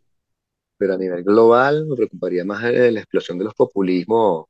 [0.76, 4.46] pero a nivel global me preocuparía más la explosión de los populismos,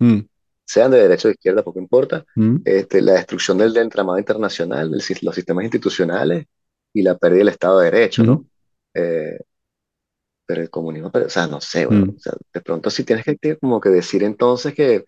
[0.64, 2.24] sean de derecha o de izquierda, poco importa,
[2.64, 6.46] este, la destrucción del, del entramado internacional, sis- los sistemas institucionales
[6.94, 8.44] y la pérdida del Estado de Derecho, ¿no?
[8.94, 9.38] Eh,
[10.48, 13.22] pero el comunismo, pero, o sea, no sé, mm, o sea, de pronto sí tienes
[13.22, 15.04] que que como que decir entonces que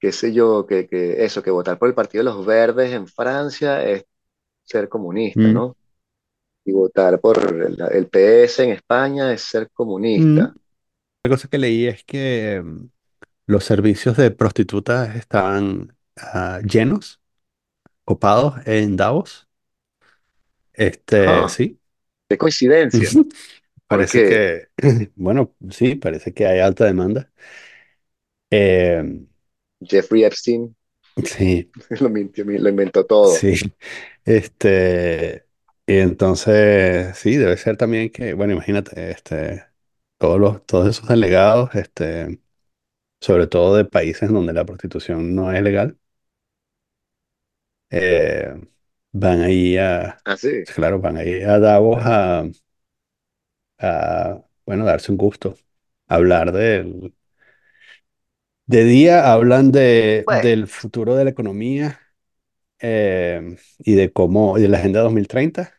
[0.00, 3.06] qué sé yo, que, que eso, que votar por el Partido de los Verdes en
[3.06, 4.04] Francia es
[4.64, 5.76] ser comunista, mm, ¿no?
[6.64, 9.68] Y votar por el, el PS en España es ser mm.
[9.72, 10.52] comunista.
[11.22, 12.90] La cosa que leí es que em,
[13.46, 17.20] los servicios de prostitutas estaban ah, llenos,
[18.04, 19.46] copados en Davos.
[20.72, 21.78] Este, Ah, sí.
[22.28, 23.08] qué coincidencia,
[23.92, 24.68] Parece porque que,
[25.16, 27.30] bueno, sí, parece que hay alta demanda.
[28.50, 29.02] Eh,
[29.84, 30.74] Jeffrey Epstein
[31.24, 33.46] sí, lo, mintió- lo inventó todo.
[33.46, 33.54] sí.
[34.24, 35.46] Este,
[35.86, 39.66] y entonces, sí, debe ser también que, bueno, imagínate, este,
[40.18, 42.42] todos los, todos esos delegados, este,
[43.20, 45.98] sobre todo de países donde la prostitución no es legal,
[47.90, 48.54] eh,
[49.12, 50.64] van ahí a, Así.
[50.64, 52.44] claro, van ahí a Davos a,
[53.82, 55.56] a, bueno, darse un gusto,
[56.08, 57.14] hablar del,
[58.66, 62.00] de día hablan de, Bueno, del futuro de la economía
[62.80, 65.74] eh, y de cómo, y de la Agenda 2030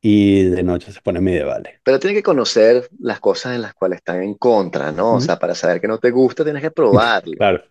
[0.00, 1.80] y de noche se pone medievales.
[1.82, 5.14] pero tiene que conocer las cosas en las cuales están en contra, ¿no?
[5.16, 5.20] O Ujú.
[5.20, 7.34] sea, para saber que no te gusta, tienes que probarlo.
[7.38, 7.64] Claro.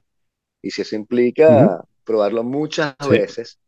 [0.62, 0.96] Y si eso
[1.48, 1.78] Ujú.
[1.78, 3.60] implica probarlo muchas Sí, veces,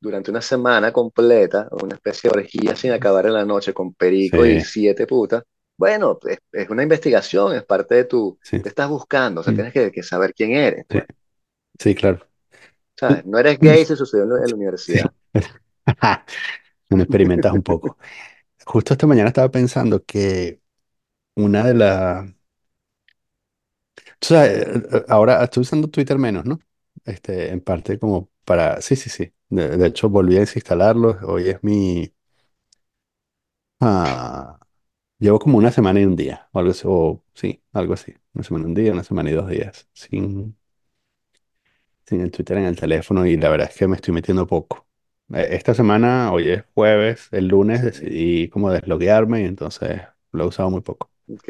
[0.00, 4.44] durante una semana completa, una especie de orgía sin acabar en la noche con perico
[4.44, 5.42] y siete putas,
[5.78, 9.52] bueno, es, es una investigación, es parte de tu, sí, te estás buscando, o sea,
[9.52, 11.04] mm, tienes que, que saber quién eres, sí, pues,
[11.78, 12.26] sí, claro.
[12.98, 13.26] ¿sabes?
[13.26, 15.12] No eres gay, se sucedió en la, universidad.
[16.88, 17.96] Me experimentas un poco.
[18.64, 20.60] justo esta mañana estaba pensando que
[21.34, 22.26] una de las...
[24.18, 26.58] Tú sabes, eh, eh, ahora estoy usando Twitter menos, ¿no?
[27.04, 28.80] Este, en parte como para...
[28.80, 29.32] Sí, sí, sí.
[29.48, 31.18] De, de hecho, volví a desinstalarlo.
[31.26, 32.12] Hoy es mi...
[33.80, 34.58] ah,
[35.18, 38.14] llevo como una semana y un día, o algo así, o sí, algo así.
[38.34, 40.56] Una semana y un día, una semana y dos días, sin,
[42.06, 44.86] sin el Twitter en el teléfono y la verdad es que me estoy metiendo poco.
[45.34, 50.46] Eh, Esta semana, hoy es jueves, el lunes decidí como desloguearme y entonces lo he
[50.48, 51.10] usado muy poco.
[51.28, 51.48] Ok.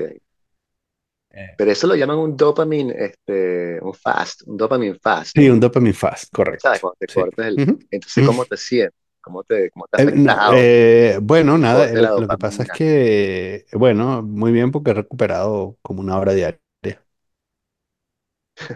[1.36, 5.60] Eh, Pero eso lo llaman un dopamine, este, un fast, un dopamine fast, Sí, un
[5.60, 6.80] un, dopamine fast, ¿sabes?
[6.80, 6.80] correcto.
[6.80, 7.20] Cuando te Sí.
[7.20, 7.62] cortas el...
[7.62, 8.24] Ujú, Entonces, ujú.
[8.24, 8.94] ¿cómo te sientes?
[9.22, 10.12] ¿Cómo te, cómo te Eh,
[10.46, 15.78] eh, bueno, nada, eh, lo, que pasa es que, bueno, muy bien porque he recuperado
[15.82, 16.60] como una hora diaria.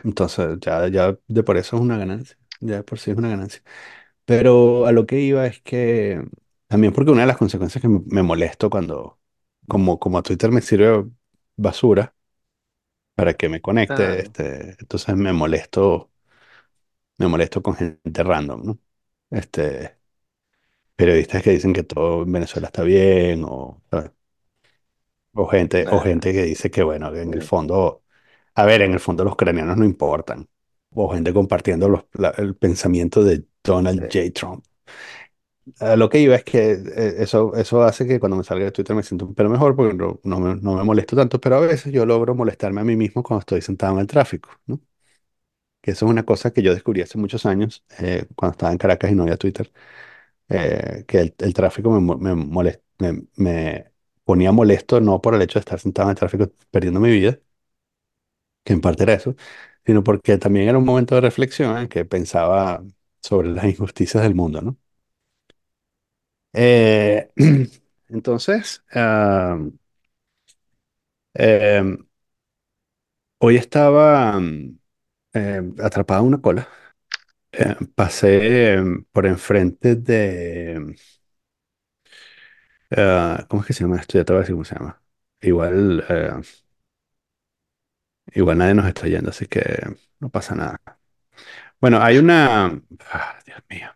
[0.04, 2.36] Entonces, ya, ya de por eso es una ganancia.
[2.61, 3.62] Ya de por sí es una ganancia.
[4.24, 6.22] Pero a lo que iba es que
[6.68, 9.20] también porque una de las consecuencias que me, me molesto cuando,
[9.68, 11.06] como, como a Twitter me sirve
[11.56, 12.14] basura
[13.20, 16.10] para que me conecte, Claro, este, entonces me molesto,
[17.18, 18.78] me molesto con gente random, ¿no?
[19.30, 19.98] Este,
[20.96, 24.12] periodistas que dicen que todo en Venezuela está bien, o, ¿sabes?
[25.32, 28.02] O gente, o gente que dice que, bueno, que en el fondo,
[28.54, 30.48] a ver, en el fondo los ucranianos no importan.
[30.94, 34.30] O gente compartiendo los- la- el pensamiento de Donald J.
[34.34, 34.64] Trump.
[35.96, 38.94] Lo que iba es que eh, eso, eso hace que cuando me salga de Twitter
[38.96, 41.60] me siento un pelo mejor porque no, no me, no me molesto tanto, pero a
[41.60, 44.50] veces yo logro molestarme a mí mismo cuando estoy sentado en el tráfico.
[45.80, 48.78] Que eso es una cosa que yo descubrí hace muchos años, eh, cuando estaba en
[48.78, 49.72] Caracas y no había Twitter,
[50.48, 53.92] eh, que el, tráfico me, me, me, me
[54.24, 57.38] ponía molesto no por el hecho de estar sentado en el tráfico perdiendo mi vida,
[58.64, 59.34] que en parte era eso,
[59.86, 62.82] sino porque también era un momento de reflexión en que pensaba
[63.22, 64.78] sobre las injusticias del mundo, ¿no?
[66.53, 67.30] Eh,
[68.09, 68.82] entonces,
[71.34, 71.96] eh,
[73.38, 74.78] hoy estaba mm,
[75.34, 76.68] eh, atrapado en una cola.
[77.53, 78.78] Eh, pasé
[79.12, 80.96] por enfrente de...
[82.96, 84.18] ah, ¿cómo es que se llama esto?
[84.18, 85.01] Ya te voy a decir cómo se llama.
[85.40, 86.32] Igual, eh,
[88.34, 89.62] igual nadie nos está yendo, así que
[90.20, 90.80] no pasa nada.
[91.80, 92.66] Bueno, hay una...
[93.12, 93.88] ah, Dios mío.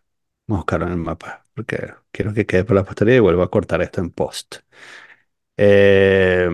[0.46, 3.42] Vamos a buscarlo en el mapa, porque quiero que quede por la posteridad y vuelvo
[3.42, 4.56] a cortar esto en post.
[5.56, 6.50] Eh,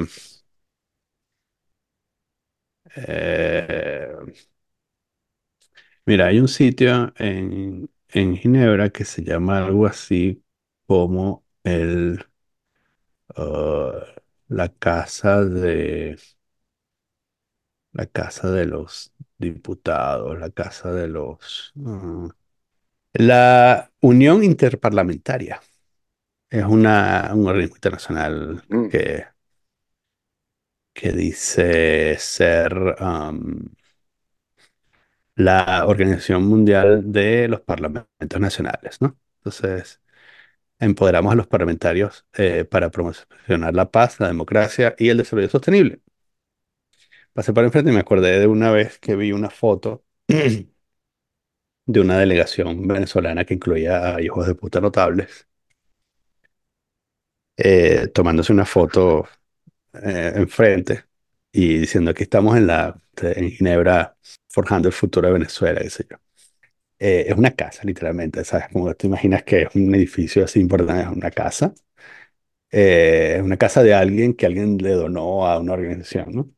[6.07, 10.43] Mira, hay un sitio en, en Ginebra que se llama algo así
[10.87, 12.25] como el,
[13.37, 14.05] ah,
[14.49, 16.17] la casa de,
[17.93, 22.29] la casa de los diputados, la casa de los, ah,
[23.15, 25.61] la Unión Interparlamentaria.
[26.51, 29.27] Es una, un organismo internacional mm, que,
[30.93, 33.71] que dice ser am,
[35.37, 39.19] la Organización Mundial de los Parlamentos Nacionales, ¿no?
[39.39, 40.01] Entonces,
[40.81, 46.03] Empoderamos a los parlamentarios eh, para promocionar la paz, la democracia y el desarrollo sostenible.
[47.33, 50.05] Pasé por enfrente y me acordé de una vez que vi una foto
[51.93, 55.47] de una delegación venezolana que incluía a hijos de puta notables,
[57.57, 59.27] eh, tomándose una foto
[59.95, 61.05] eh, enfrente
[61.53, 64.17] y diciendo que estamos en la en Ginebra
[64.49, 66.17] forjando el futuro de Venezuela, qué sé yo.
[66.99, 68.69] Eh, es una casa, literalmente, ¿sabes?
[68.73, 71.75] Como te imaginas que es un edificio así importante, es una casa.
[72.73, 76.51] Eh, es una casa de alguien que alguien le donó a una organización, ¿no?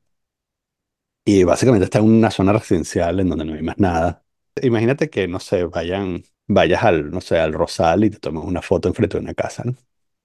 [1.24, 4.22] Y básicamente está en una zona residencial en donde no hay más nada.
[4.62, 8.62] Imagínate que, no sé, vayan, vayas al, no sé, al Rosal y te tomes una
[8.62, 9.74] foto enfrente de una casa, ¿no?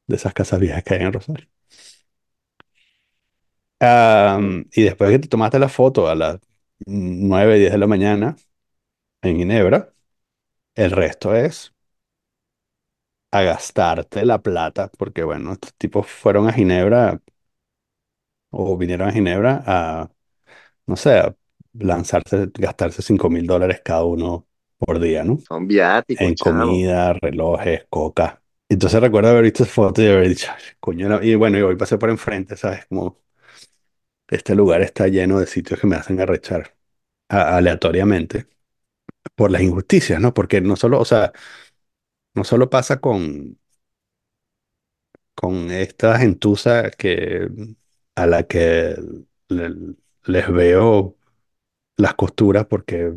[0.07, 1.49] De esas casas viejas que hay en Rosal.
[4.73, 6.39] y después que te tomaste la foto a las
[6.85, 8.35] 9 10 de la mañana
[9.23, 9.93] en Ginebra,
[10.75, 11.73] el resto es
[13.31, 17.21] a gastarte la plata, porque bueno, estos tipos fueron a Ginebra
[18.51, 20.11] o vinieron a Ginebra a,
[20.87, 21.35] no sé, a
[21.79, 24.47] lanzarse, gastarse cinco mil dólares cada uno
[24.77, 25.39] por día, ¿no?
[25.47, 26.85] Son viáticos, en chamo.
[26.85, 28.41] comida, relojes, coca.
[28.69, 31.23] Entonces recuerdo haber visto esa foto y haber dicho, "Ay, coño, no".
[31.23, 32.85] y bueno, y hoy pasé por enfrente, ¿sabes?
[32.87, 33.19] Como
[34.27, 36.75] este lugar está lleno de sitios que me hacen arrechar
[37.29, 38.47] a- aleatoriamente
[39.35, 40.33] por las injusticias, ¿no?
[40.35, 41.33] Porque no solo, o sea,
[42.35, 43.57] no solo pasa con,
[45.35, 47.47] con esta gentuza que
[48.15, 48.95] a la que
[49.49, 51.16] le- les veo
[51.97, 53.13] las costuras porque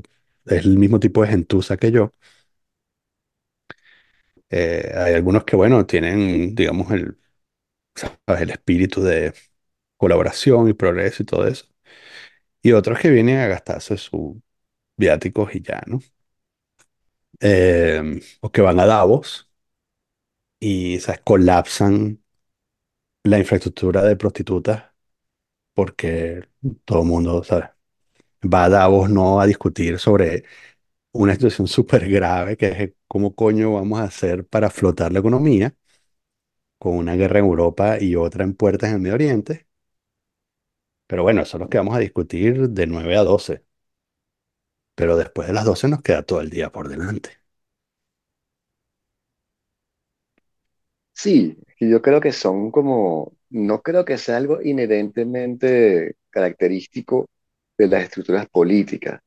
[0.47, 2.15] es el mismo tipo de gentuza que yo.
[4.51, 7.17] Eh, hay algunos que, bueno, tienen, digamos, el.
[8.27, 9.35] El espíritu de
[9.97, 11.67] colaboración y progreso y todo eso.
[12.63, 14.37] Y otros que vienen a gastarse sus
[14.99, 16.01] viáticos y ya, ¿no?
[17.41, 19.51] Eh, o que van a Davos
[20.61, 21.21] y, ¿sabes?
[21.25, 22.21] Colapsan
[23.25, 24.85] la infraestructura de prostitutas
[25.75, 26.49] porque
[26.87, 27.71] todo el mundo, ¿sabes?
[28.43, 30.45] Va a Davos no a discutir sobre
[31.13, 35.75] una situación súper grave que es cómo coño vamos a hacer para flotar la economía
[36.79, 39.67] con una guerra en Europa y otra en puertas en el Medio Oriente.
[41.07, 43.65] Pero bueno, eso es lo que vamos a discutir de 9 a 12.
[44.95, 47.31] Pero después de las 12 nos queda todo el día por delante.
[51.13, 57.29] Sí, yo creo que son como, no creo que sea algo inherentemente característico
[57.89, 59.21] de las estructuras políticas,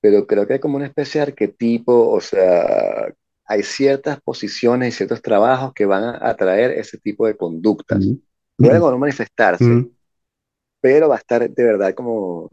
[0.00, 3.12] pero creo que hay como una especie de arquetipo, o sea,
[3.46, 8.12] hay ciertas posiciones y ciertos trabajos que van a atraer ese tipo de conductas.
[8.58, 9.90] Mm, Luego no manifestarse, mm,
[10.80, 12.50] pero va a estar de verdad como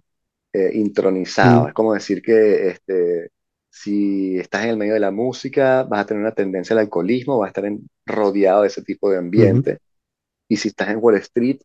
[0.54, 1.68] eh, intronizado.
[1.68, 3.32] mm, Es como decir que este,
[3.72, 7.40] si estás en el medio de la música, vas a tener una tendencia al alcoholismo,
[7.40, 9.80] vas a estar en- rodeado de ese tipo de ambiente.
[10.50, 11.60] Y si estás en Wall Street,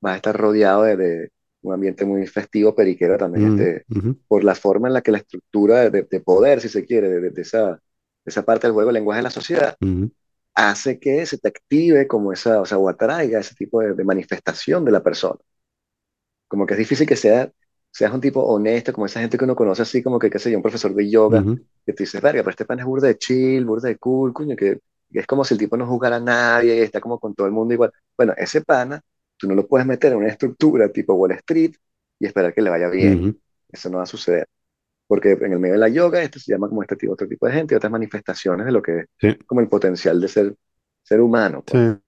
[0.00, 1.30] vas a estar rodeado de, de
[1.68, 5.12] un ambiente muy festivo, periquero también, mm, este, mm, por la forma en la que
[5.12, 7.80] la estructura de, de- de poder, si se quiere, de, de- esa, de
[8.26, 10.06] esa parte del juego, el lenguaje de la sociedad, mm,
[10.54, 14.84] hace que se te active como esa, o sea, o atraiga ese tipo de manifestación
[14.84, 15.40] de la persona.
[16.48, 17.50] Como que es difícil que sea,
[17.90, 20.50] seas un tipo honesto, como esa gente que uno conoce así, como que, qué sé
[20.50, 21.54] yo, un profesor de yoga, mm,
[21.86, 24.56] que tú dices, verga, pero este pan es burda de chill, burda de cool, coño,
[24.56, 24.78] que,
[25.12, 27.52] que es como si el tipo no jugara a nadie, está como con todo el
[27.52, 27.92] mundo igual.
[28.16, 29.00] Bueno, ese pana,
[29.36, 31.74] tú no lo puedes meter en una estructura tipo Wall Street
[32.18, 33.26] y esperar que le vaya bien.
[33.26, 33.36] mm,
[33.70, 34.46] Eso no va a suceder.
[35.06, 37.46] Porque en el medio de la yoga, esto se llama como este tipo, otro tipo
[37.46, 40.54] de gente y otras manifestaciones de lo que es sí, como el potencial de ser,
[41.02, 41.98] ser humano, sí, pues.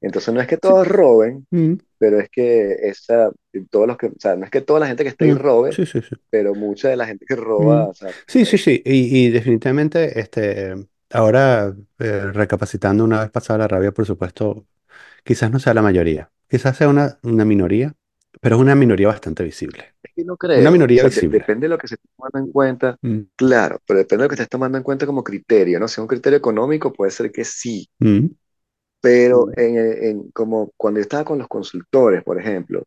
[0.00, 3.30] Entonces no es que sí, todos roben, mm, pero es que esa,
[3.70, 5.70] todos los que, o sea, no es que toda la gente que está ahí robe,
[5.72, 6.16] sí, sí, sí.
[6.30, 8.82] pero mucha de la gente que roba, o sea, Sí, sí, sí.
[8.84, 10.74] Y, y definitivamente, este,
[11.10, 14.66] ahora eh, recapacitando una vez pasada la rabia, por supuesto,
[15.24, 17.94] quizás no sea la mayoría, quizás sea una, una minoría,
[18.42, 19.94] pero es una minoría bastante visible.
[20.02, 21.28] es que no Una creo, o minoría sea, de- visible.
[21.28, 24.28] depende de lo que se esté tomando en cuenta, Mm, claro, pero depende de lo
[24.30, 25.88] que estés tomando en cuenta como criterio, ¿no?
[25.88, 28.34] Si es un criterio económico, puede ser que sí, mm,
[29.00, 32.84] pero en, en- como cuando yo estaba con los consultores, por ejemplo,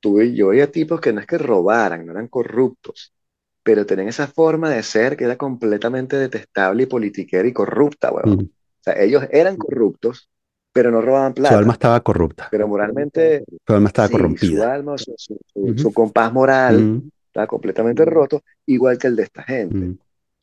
[0.00, 3.14] tuve, yo veía tipos que no es que robaran, no eran corruptos,
[3.62, 8.26] pero tenían esa forma de ser que era completamente detestable y politiquera y corrupta, huevón.
[8.26, 8.48] mm.
[8.80, 10.30] O sea, ellos eran corruptos,
[10.76, 11.72] pero no robaban Su alma plata.
[11.72, 17.46] estaba corrupta, Pero moralmente, su alma estaba sí, su alma, su, compás moral mm, estaba
[17.46, 19.74] completamente roto, igual que el de esta gente.
[19.76, 19.98] mm,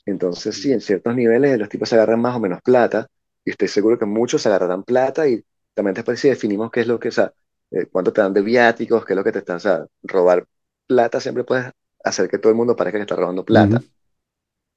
[0.06, 3.08] Entonces, sí, en ciertos niveles los tipos se agarran más o menos plata,
[3.46, 6.88] y estoy seguro que muchos se agarrarán plata, y también después si definimos qué es
[6.88, 7.34] lo que, o sea,
[7.72, 10.46] eh, cuánto te dan de viáticos, qué es lo que te están, o sea, robar
[10.88, 11.72] plata siempre puedes
[12.04, 13.84] hacer que todo el mundo parezca que está robando plata.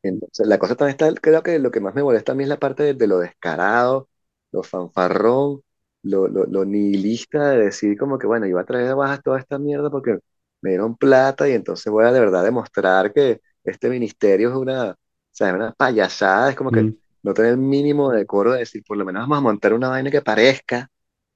[0.03, 2.49] Entonces, la cosa también está, creo que lo que más me molesta a mí es
[2.49, 4.09] la parte de, de lo descarado,
[4.57, 5.63] lo fanfarrón,
[6.03, 9.23] lo, lo, lo nihilista de decir como que, bueno, yo voy a traer de bajas
[9.23, 10.19] toda esta mierda porque
[10.63, 14.91] me dieron plata y entonces voy a de verdad demostrar que este ministerio es una,
[14.93, 14.97] o
[15.33, 18.61] sea, es una payasada, es como que mm, no tener el mínimo de decoro de
[18.61, 20.89] decir, por lo menos vamos a montar una vaina que parezca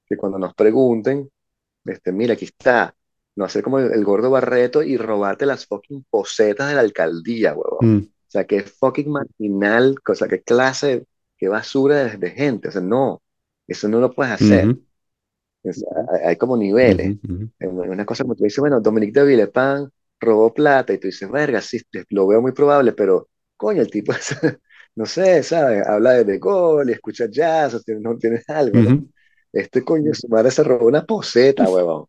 [0.07, 1.29] que cuando nos pregunten,
[1.85, 2.95] este, mira, aquí está,
[3.35, 7.53] no hacer como el, el gordo Barreto y robarte las fucking posetas de la alcaldía,
[7.53, 7.81] huevón.
[7.81, 11.05] mm, O sea, qué fucking marginal, o sea, qué clase,
[11.41, 12.69] qué basura de, de gente.
[12.69, 13.23] O sea, no,
[13.67, 14.69] eso no lo puedes hacer.
[14.69, 14.83] ujú,
[15.63, 15.87] O sea,
[16.25, 17.15] hay, como niveles.
[17.61, 19.89] Una cosa como tú dices, bueno, Dominique de Villepin
[20.19, 21.79] robó plata y tú dices, verga, sí,
[22.09, 24.35] lo veo muy probable, pero coño, el tipo, es,
[24.95, 25.85] no sé, ¿sabes?
[25.87, 26.39] Habla de De
[26.87, 28.83] y escucha jazz, o no tiene algo.
[29.53, 32.07] Este coño, su madre se robó una poseta, huevón.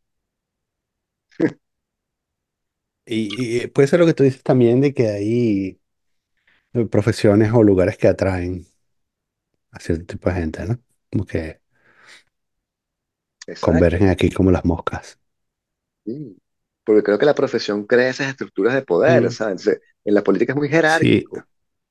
[3.05, 5.80] Y, y puede ser lo que tú dices también de que hay
[6.74, 8.66] eh, profesiones o lugares que atraen
[9.73, 10.81] a cierto tipo de gente, ¿no?
[11.11, 11.61] Como que
[13.47, 13.95] Exacto.
[13.95, 15.18] convergen aquí como las moscas.
[16.05, 16.37] Sí,
[16.85, 19.53] porque creo que la profesión crea esas estructuras de poder, Mm, ¿sabes?
[19.66, 21.25] Entonces, en la política es muy sí.
[21.29, 21.47] jerárquico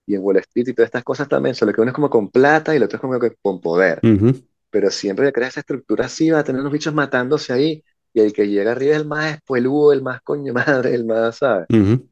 [0.06, 2.30] y en Wall Street y todas estas cosas también, solo que uno es como con
[2.32, 4.34] plata y el otro es como que con poder, Ujú,
[4.72, 8.22] pero siempre que crea esa estructura así va a tener los bichos matándose ahí y
[8.22, 11.70] el que llega arriba es el más espueludo, el más coño madre, el más, ¿sabes?
[11.70, 12.08] ujú,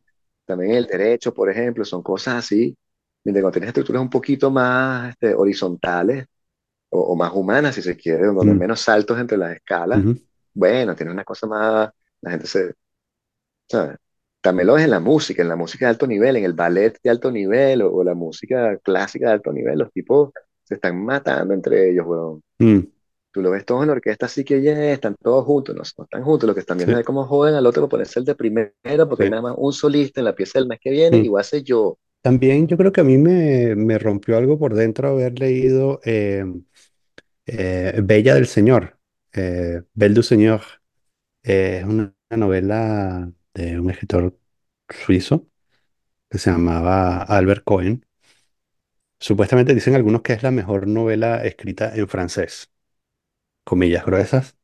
[0.45, 2.78] También el derecho, por ejemplo, son cosas así,
[3.24, 6.26] mientras cuando tienes estructuras un poquito más este, horizontales
[6.89, 10.05] o, o más humanas, si se quiere, donde hay mm, menos saltos entre las escalas,
[10.53, 11.89] bueno, tienes una cosa más,
[12.22, 12.74] la gente se
[13.67, 13.97] ¿sabes?
[14.41, 16.97] También lo ves en la música, en la música de alto nivel, en el ballet
[17.03, 19.80] de alto nivel o, o la música clásica de alto nivel.
[19.80, 20.32] Los tipos
[20.63, 22.41] se están matando entre ellos, weón.
[22.59, 22.80] mm.
[23.32, 26.03] Tú lo ves todos en la orquesta, así que ya están todos juntos, no, no
[26.05, 28.26] están juntos, lo que están viendo Sí, es cómo joden al otro para ponerse el
[28.26, 28.74] de primero,
[29.09, 29.32] porque hay sí.
[29.32, 31.26] nada más un solista en la pieza del mes que viene, Mm.
[31.26, 31.97] y voy a ser yo.
[32.22, 36.43] También yo creo que a mí me, me rompió algo por dentro haber leído eh,
[37.45, 38.99] eh, Bella del Señor,
[39.34, 40.61] eh, Belle du Seigneur.
[41.43, 44.38] Eh, es una, una novela de un escritor
[44.89, 45.47] suizo
[46.30, 48.05] que se llamaba Albert Cohen.
[49.20, 52.70] Supuestamente dicen algunos que es la mejor novela escrita en francés,
[53.65, 54.57] comillas gruesas.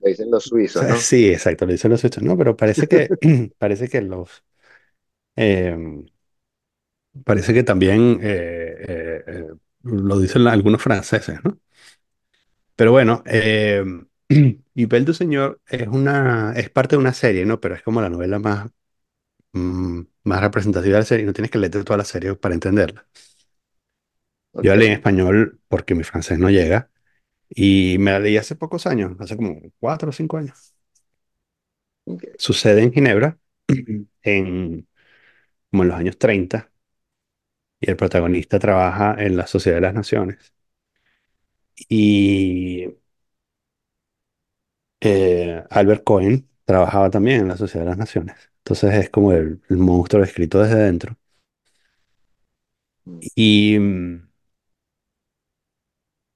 [0.00, 3.14] Lo dicen los suizos, sí, exacto, lo dicen los hechos, no, pero parece que,
[3.58, 4.44] parece que los,
[5.36, 5.76] eh,
[7.24, 9.46] parece que también eh, eh, eh,
[9.82, 11.58] lo dicen algunos franceses, ¿no?
[12.76, 13.84] Pero bueno, eh,
[14.74, 17.60] y Belle du Señor es una, es parte de una serie, ¿no?
[17.60, 18.70] Pero es como la novela más,
[19.52, 23.06] mm, más representativa de la serie, no tienes que leer toda la serie para entenderla.
[24.54, 26.90] Yo la leí en español porque mi francés no llega
[27.50, 30.74] y me la leí hace pocos años, hace como cuatro o cinco años.
[32.04, 32.24] ok.
[32.38, 33.38] Sucede en Ginebra,
[34.22, 34.88] en,
[35.70, 36.72] como en los años 30
[37.80, 40.52] y el protagonista trabaja en la Sociedad de las Naciones.
[41.88, 42.88] Y
[45.00, 48.36] eh, Albert Cohen trabajaba también en la Sociedad de las Naciones.
[48.58, 51.16] Entonces es como el, el monstruo escrito desde dentro.
[53.06, 54.28] Mm, Y mm,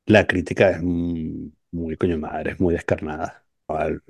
[0.07, 3.45] la crítica es mm, muy coño madre, es muy descarnada.
[3.69, 4.03] Al-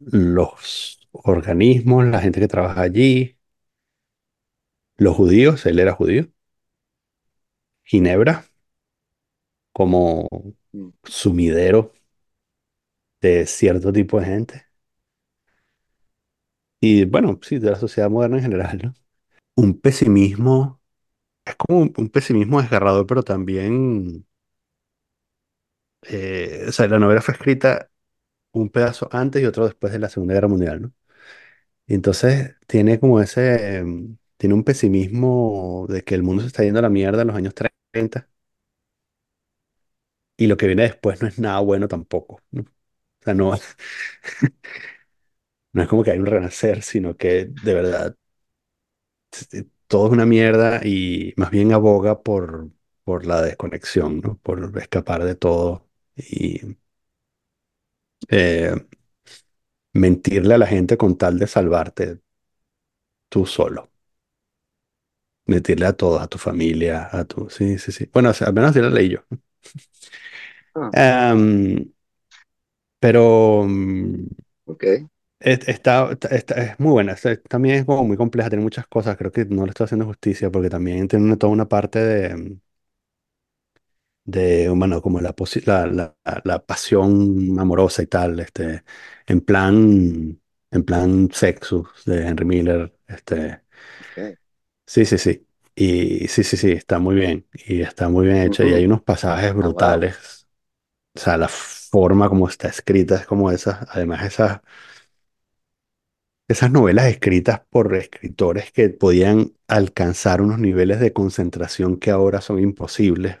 [0.00, 3.38] Los organismos, la gente que trabaja allí,
[4.98, 6.28] los judíos, él era judío,
[7.88, 8.44] Ginebra
[9.72, 10.28] como
[10.72, 11.92] mm, sumidero
[13.20, 14.66] de cierto tipo de gente.
[16.80, 18.94] Y bueno, sí, de la sociedad moderna en general, ¿no?
[19.56, 20.82] Un pesimismo,
[21.46, 24.26] es como un, un pesimismo desgarrador, pero también,
[26.02, 27.90] eh, o sea, la novela fue escrita
[28.52, 30.92] un pedazo antes y otro después de la Segunda Guerra Mundial, ¿no?
[31.88, 36.64] Y entonces tiene como ese, em, tiene un pesimismo de que el mundo se está
[36.64, 37.76] yendo a la mierda en los años 30
[40.36, 42.40] y lo que viene después no es nada bueno tampoco.
[42.56, 42.64] O
[43.24, 43.34] sea,
[45.72, 48.16] no, es como que hay un renacer, sino que de verdad
[49.32, 52.70] este, todo es una mierda y más bien aboga por,
[53.04, 54.38] por la desconexión, ¿no?
[54.38, 55.86] Por escapar de todo
[56.16, 56.76] y
[58.28, 58.74] eh,
[59.92, 62.20] mentirle a la gente con tal de salvarte
[63.28, 63.90] tú solo.
[65.48, 67.50] Mentirle a todos, a tu familia, a tu...
[67.50, 68.10] Sí, sí, sí.
[68.12, 69.20] Bueno, o sea, al menos así la leí yo.
[70.74, 71.92] ah, Am,
[73.00, 73.66] pero
[74.66, 74.84] ok.
[75.40, 77.16] es- está, está- es muy buena.
[77.48, 79.16] También es como muy compleja, tiene muchas cosas.
[79.16, 82.58] Creo que no le estoy haciendo justicia porque también tiene una- toda una parte de
[84.24, 85.34] de, bueno, como la,
[85.66, 88.84] la, la, la pasión amorosa y tal, este,
[89.26, 90.40] en plan,
[90.70, 93.62] en plan Sexus de Henry Miller, este.
[94.88, 98.64] Sí, sí, sí, y sí, sí, sí, está muy bien, y está muy bien hecha,
[98.66, 100.02] y hay unos pasajes Ah, wow.
[100.02, 100.48] brutales,
[101.16, 104.60] o sea, la forma como está escrita es como esas, además esas,
[106.46, 112.58] esas novelas escritas por escritores que podían alcanzar unos niveles de concentración que ahora son
[112.58, 113.38] imposibles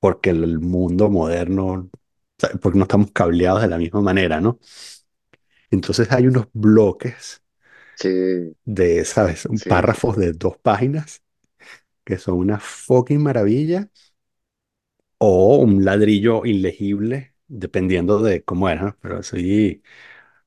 [0.00, 1.90] porque el mundo moderno, o
[2.38, 4.58] sea, porque no estamos cableados de la misma manera, ¿no?
[5.70, 7.42] Entonces hay unos bloques
[7.96, 9.46] Sí, de, ¿sabes?
[9.46, 11.22] Un sí, párrafos de dos páginas
[12.04, 13.90] que son una fucking maravilla
[15.18, 18.98] o un ladrillo ilegible, dependiendo de cómo era, ¿no?
[19.00, 19.82] Pero sí,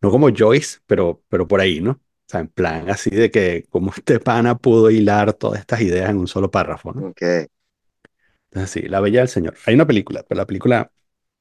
[0.02, 1.92] no como Joyce, pero, pero por ahí, ¿no?
[1.94, 6.10] O sea, en plan así de que como este pana pudo hilar todas estas ideas
[6.12, 7.08] en un solo párrafo, ¿no?
[7.10, 7.50] Ok.
[8.52, 9.56] Entonces sí, La Bella del Señor.
[9.66, 10.92] Hay una película, pero la película,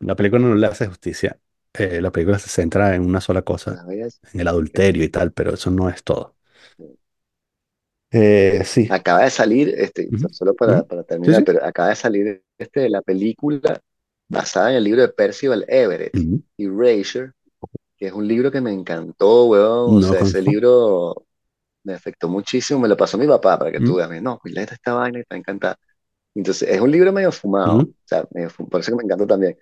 [0.00, 1.38] la película no le hace justicia.
[1.78, 3.86] Eh, la película se centra en una sola cosa,
[4.32, 6.36] en el adulterio y tal, pero eso no es todo.
[8.10, 8.90] Eh, sí.
[8.90, 10.84] Acaba de salir, este, Ujú, so- solo para, ujú.
[10.84, 11.44] para Sí, terminar, sí.
[11.44, 13.80] pero acaba de salir este, la película
[14.28, 16.42] basada en el libro de Percival Everett, Ujú.
[16.56, 17.32] Erasure,
[17.96, 19.98] que es un libro que me encantó, weón.
[19.98, 21.26] O No lo sea, ese libro
[21.84, 22.80] me afectó muchísimo.
[22.80, 24.10] Me lo pasó mi papá para que tú veas.
[24.22, 25.76] No, pues léete esta vaina está encantada.
[26.34, 29.26] Entonces, es un libro medio fumado, o sea, medio fu- por eso que me encantó
[29.26, 29.58] también.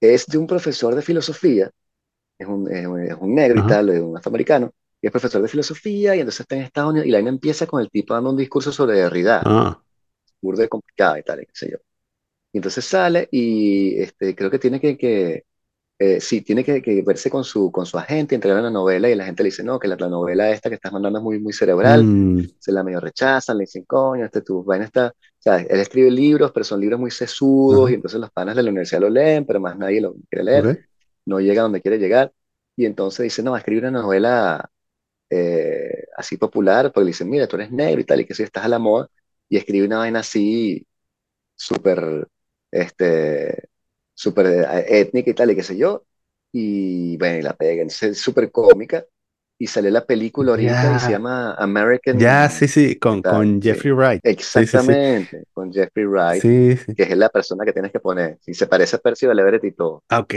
[0.00, 1.70] Es de un profesor de filosofía,
[2.38, 3.66] es un, es un, es un negro y Ajá.
[3.66, 4.72] tal, es un afroamericano,
[5.02, 7.66] y es profesor de filosofía, y entonces está en Estados Unidos, y la vaina empieza
[7.66, 9.82] con el tipo dando un discurso sobre Derrida, Ah,
[10.40, 11.78] burda complicada y tal, y qué sé yo.
[12.52, 15.44] Y entonces sale y este, creo que tiene que, que,
[15.98, 19.14] eh, sí, tiene que, que verse con su, con su agente, entregar una novela y
[19.14, 21.40] la gente le dice, no, que la, la novela esta que estás mandando es muy,
[21.40, 25.12] muy cerebral, Mm, se la medio rechazan, le dicen, coño, este tu vaina está, o
[25.42, 28.70] sea, él escribe libros, pero son libros muy sesudos y entonces los panas de la
[28.70, 30.78] universidad lo leen, pero más nadie lo quiere leer, ok.
[31.26, 32.32] no llega a donde quiere llegar
[32.76, 34.70] y entonces dice, no, va a escribir una novela
[35.30, 38.42] eh, así popular, porque le dicen, mira, tú eres negro y tal, y que si
[38.42, 39.08] estás a la moda,
[39.48, 40.86] y escribe una vaina así
[41.56, 42.28] súper,
[42.70, 43.68] este,
[44.18, 46.04] súper eh, étnica y tal, y qué sé yo,
[46.52, 49.04] y bueno, y la pega, entonces es súper cómica,
[49.58, 51.54] y sale la película ahorita y se llama
[52.12, 54.22] ya, American, sí, sí, ¿qué con, con Jeffrey Wright.
[54.44, 54.94] Sí, sí, sí.
[54.94, 56.46] exactamente, con Jeffrey Wright,
[56.96, 59.72] que es la persona que tienes que poner, si se parece a Percy Everett y
[59.72, 60.34] todo, Ok,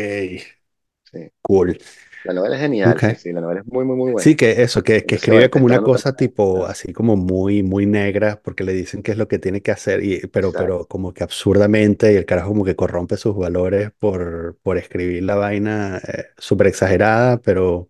[1.11, 1.31] sí.
[1.43, 1.77] cool.
[2.23, 3.03] La novela es genial, Ok.
[3.03, 4.35] sí, sí, la novela es muy, muy, muy Sí, buena.
[4.35, 8.63] que eso, que, que escribe como una cosa tipo así como muy, muy negra, porque
[8.63, 11.23] le dicen qué es lo que tiene que hacer, y, pero, Exacto, pero como que
[11.23, 16.25] absurdamente, y el carajo como que corrompe sus valores por, por escribir la vaina eh,
[16.37, 17.89] súper exagerada, pero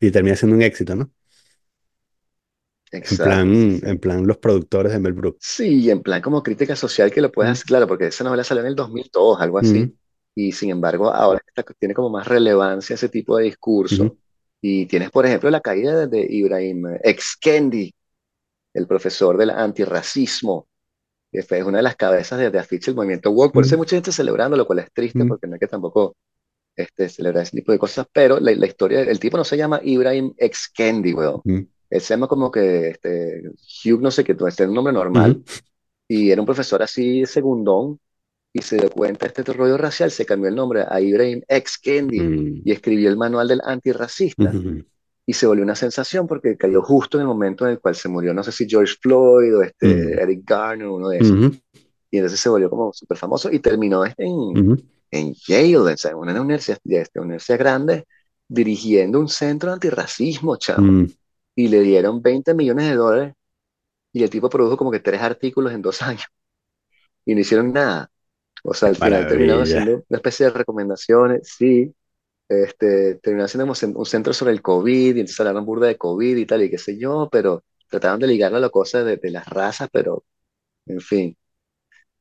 [0.00, 1.10] y termina siendo un éxito, ¿no?
[3.10, 3.84] En exacto, sí, plan, sí.
[3.84, 5.42] en plan los productores de Mel Brooks.
[5.42, 8.68] Sí, en plan como crítica social que lo hacer, claro, porque esa novela salió en
[8.68, 9.96] el 2002, algo mm, así,
[10.34, 14.16] y sin embargo ahora está- tiene como más relevancia ese tipo de discurso.
[14.62, 17.94] Y tienes, por ejemplo, la caída de, de Ibrahim Exkendi,
[18.74, 20.68] el profesor del antirracismo,
[21.32, 23.52] que fue una de las cabezas de, de afiche del movimiento woke.
[23.54, 25.60] Por eso mm, hay mucha gente celebrando, lo cual es triste, mm, porque no hay
[25.60, 26.16] que tampoco
[26.76, 29.80] este, celebrar ese tipo de cosas, pero la, la historia, el tipo no se llama
[29.84, 31.42] Ibrahim Exkendi, weón.
[31.90, 33.42] Él se llama como que este,
[33.84, 35.38] Hugh, no sé qué, es un nombre normal
[36.08, 38.00] y era un profesor así segundón
[38.52, 41.78] y se dio cuenta de este rollo racial, se cambió el nombre a Ibrahim X
[41.78, 44.84] Kendi mm, y escribió el manual del antirracista ujú,
[45.26, 48.08] y se volvió una sensación porque cayó justo en el momento en el cual se
[48.08, 51.38] murió, no sé si George Floyd o este mm, Eric Garner, uno de esos.
[51.38, 51.50] ujú,
[52.10, 54.14] Y entonces se volvió como súper famoso y terminó en,
[54.54, 54.76] ujú,
[55.10, 58.06] en Yale, en una universidad, este, universidad grande,
[58.48, 60.94] dirigiendo un centro antirracismo, chamo.
[60.94, 61.10] mm.
[61.56, 63.34] Y le dieron 20 millones de dólares
[64.12, 66.24] y el tipo produjo como que tres artículos en dos años
[67.24, 68.10] y no hicieron nada.
[68.64, 69.62] O sea, al final maravilla.
[69.62, 71.94] haciendo una especie de recomendaciones, sí,
[72.48, 76.46] este, como cen- un centro sobre el COVID, y entonces hablaron burda de COVID y
[76.46, 79.46] tal, y qué sé yo, pero trataron de ligarlo a la cosa de, de las
[79.48, 80.24] razas, pero,
[80.86, 81.36] en fin.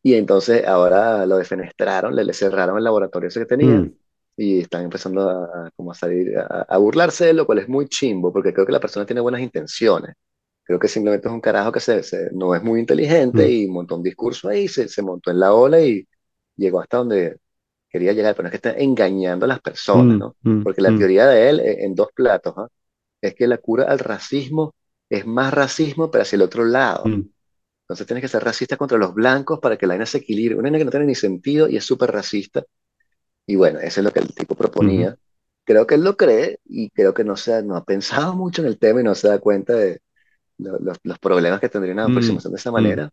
[0.02, 3.94] Y entonces ahora lo defenestraron, le, le cerraron el laboratorio ese que tenía, Mm,
[4.38, 7.70] y están empezando a, a- como a salir, a, a burlarse de lo cual es
[7.70, 10.16] muy chimbo, porque creo que la persona tiene buenas intenciones.
[10.64, 13.68] Creo que simplemente es un carajo que se, se- no es muy inteligente mm, y
[13.68, 16.08] montó un discurso ahí, se, se montó en la ola y
[16.60, 17.40] llegó hasta donde
[17.90, 20.36] quería llegar, pero no es que está engañando a las personas, mm, ¿no?
[20.44, 22.68] mm, Porque la mm, teoría de él, eh, en dos platos, ¿ah?
[23.22, 24.76] Es que la cura al racismo
[25.10, 27.14] es más racismo, pero hacia el otro lado.
[27.84, 30.56] Entonces tienes que ser racista contra los blancos para que la vaina se equilibre.
[30.56, 32.64] Una vaina que no tiene ni sentido y es súper racista.
[33.46, 35.18] Y bueno, eso es lo que el tipo proponía.
[35.66, 38.68] Creo que él lo cree y creo que no, se, no ha pensado mucho en
[38.68, 40.02] el tema y no se da cuenta de
[40.60, 43.10] lo- los, los problemas que tendría una aproximación de esa manera.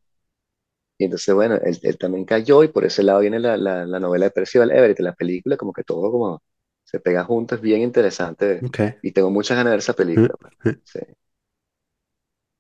[0.98, 4.00] Y entonces, bueno, él, él también cayó y por ese lado viene la, la, la
[4.00, 6.42] novela de Percival Everett, la película, como que todo como
[6.84, 8.66] se pega junto, es bien interesante
[9.02, 10.34] y tengo muchas ganas de ver esa película.
[10.40, 10.54] pues.
[10.64, 10.80] eh.
[10.84, 11.00] Sí,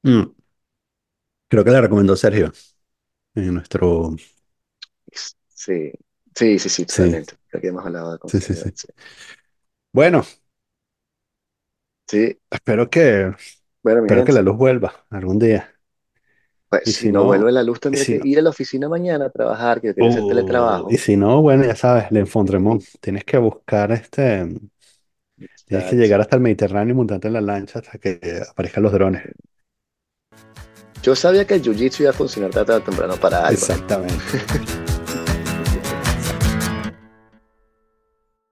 [0.04, 0.32] Mm.
[1.48, 2.52] Creo que la recomendó Sergio
[3.34, 4.16] en nuestro...
[5.48, 5.92] sí,
[6.34, 7.34] sí, sí, sí, Sí, totalmente.
[7.48, 8.56] Creo que hemos hablado de sí, sí, conciencia.
[8.56, 8.70] sí.
[8.74, 8.88] Sí,
[9.92, 10.24] Bueno,
[12.08, 13.32] Sí, espero que,
[13.82, 15.75] bueno, espero que la luz vuelva algún día.
[16.68, 18.38] Pues Y si si no no, vuelve la luz y tendré si que no, ir
[18.38, 20.90] a la oficina mañana a trabajar, que hacer uh, y teletrabajo.
[20.98, 22.82] si no, bueno, ya sabes, Le Y, Fondremont.
[23.00, 24.48] Tienes que buscar este,
[25.66, 28.92] tienes que llegar hasta el Mediterráneo y montarte en la lancha hasta que aparezcan los
[28.92, 29.22] drones.
[31.02, 33.52] Yo sabía que el jiu-jitsu iba a funcionar tarde o temprano para algo.
[33.52, 34.14] Exactamente.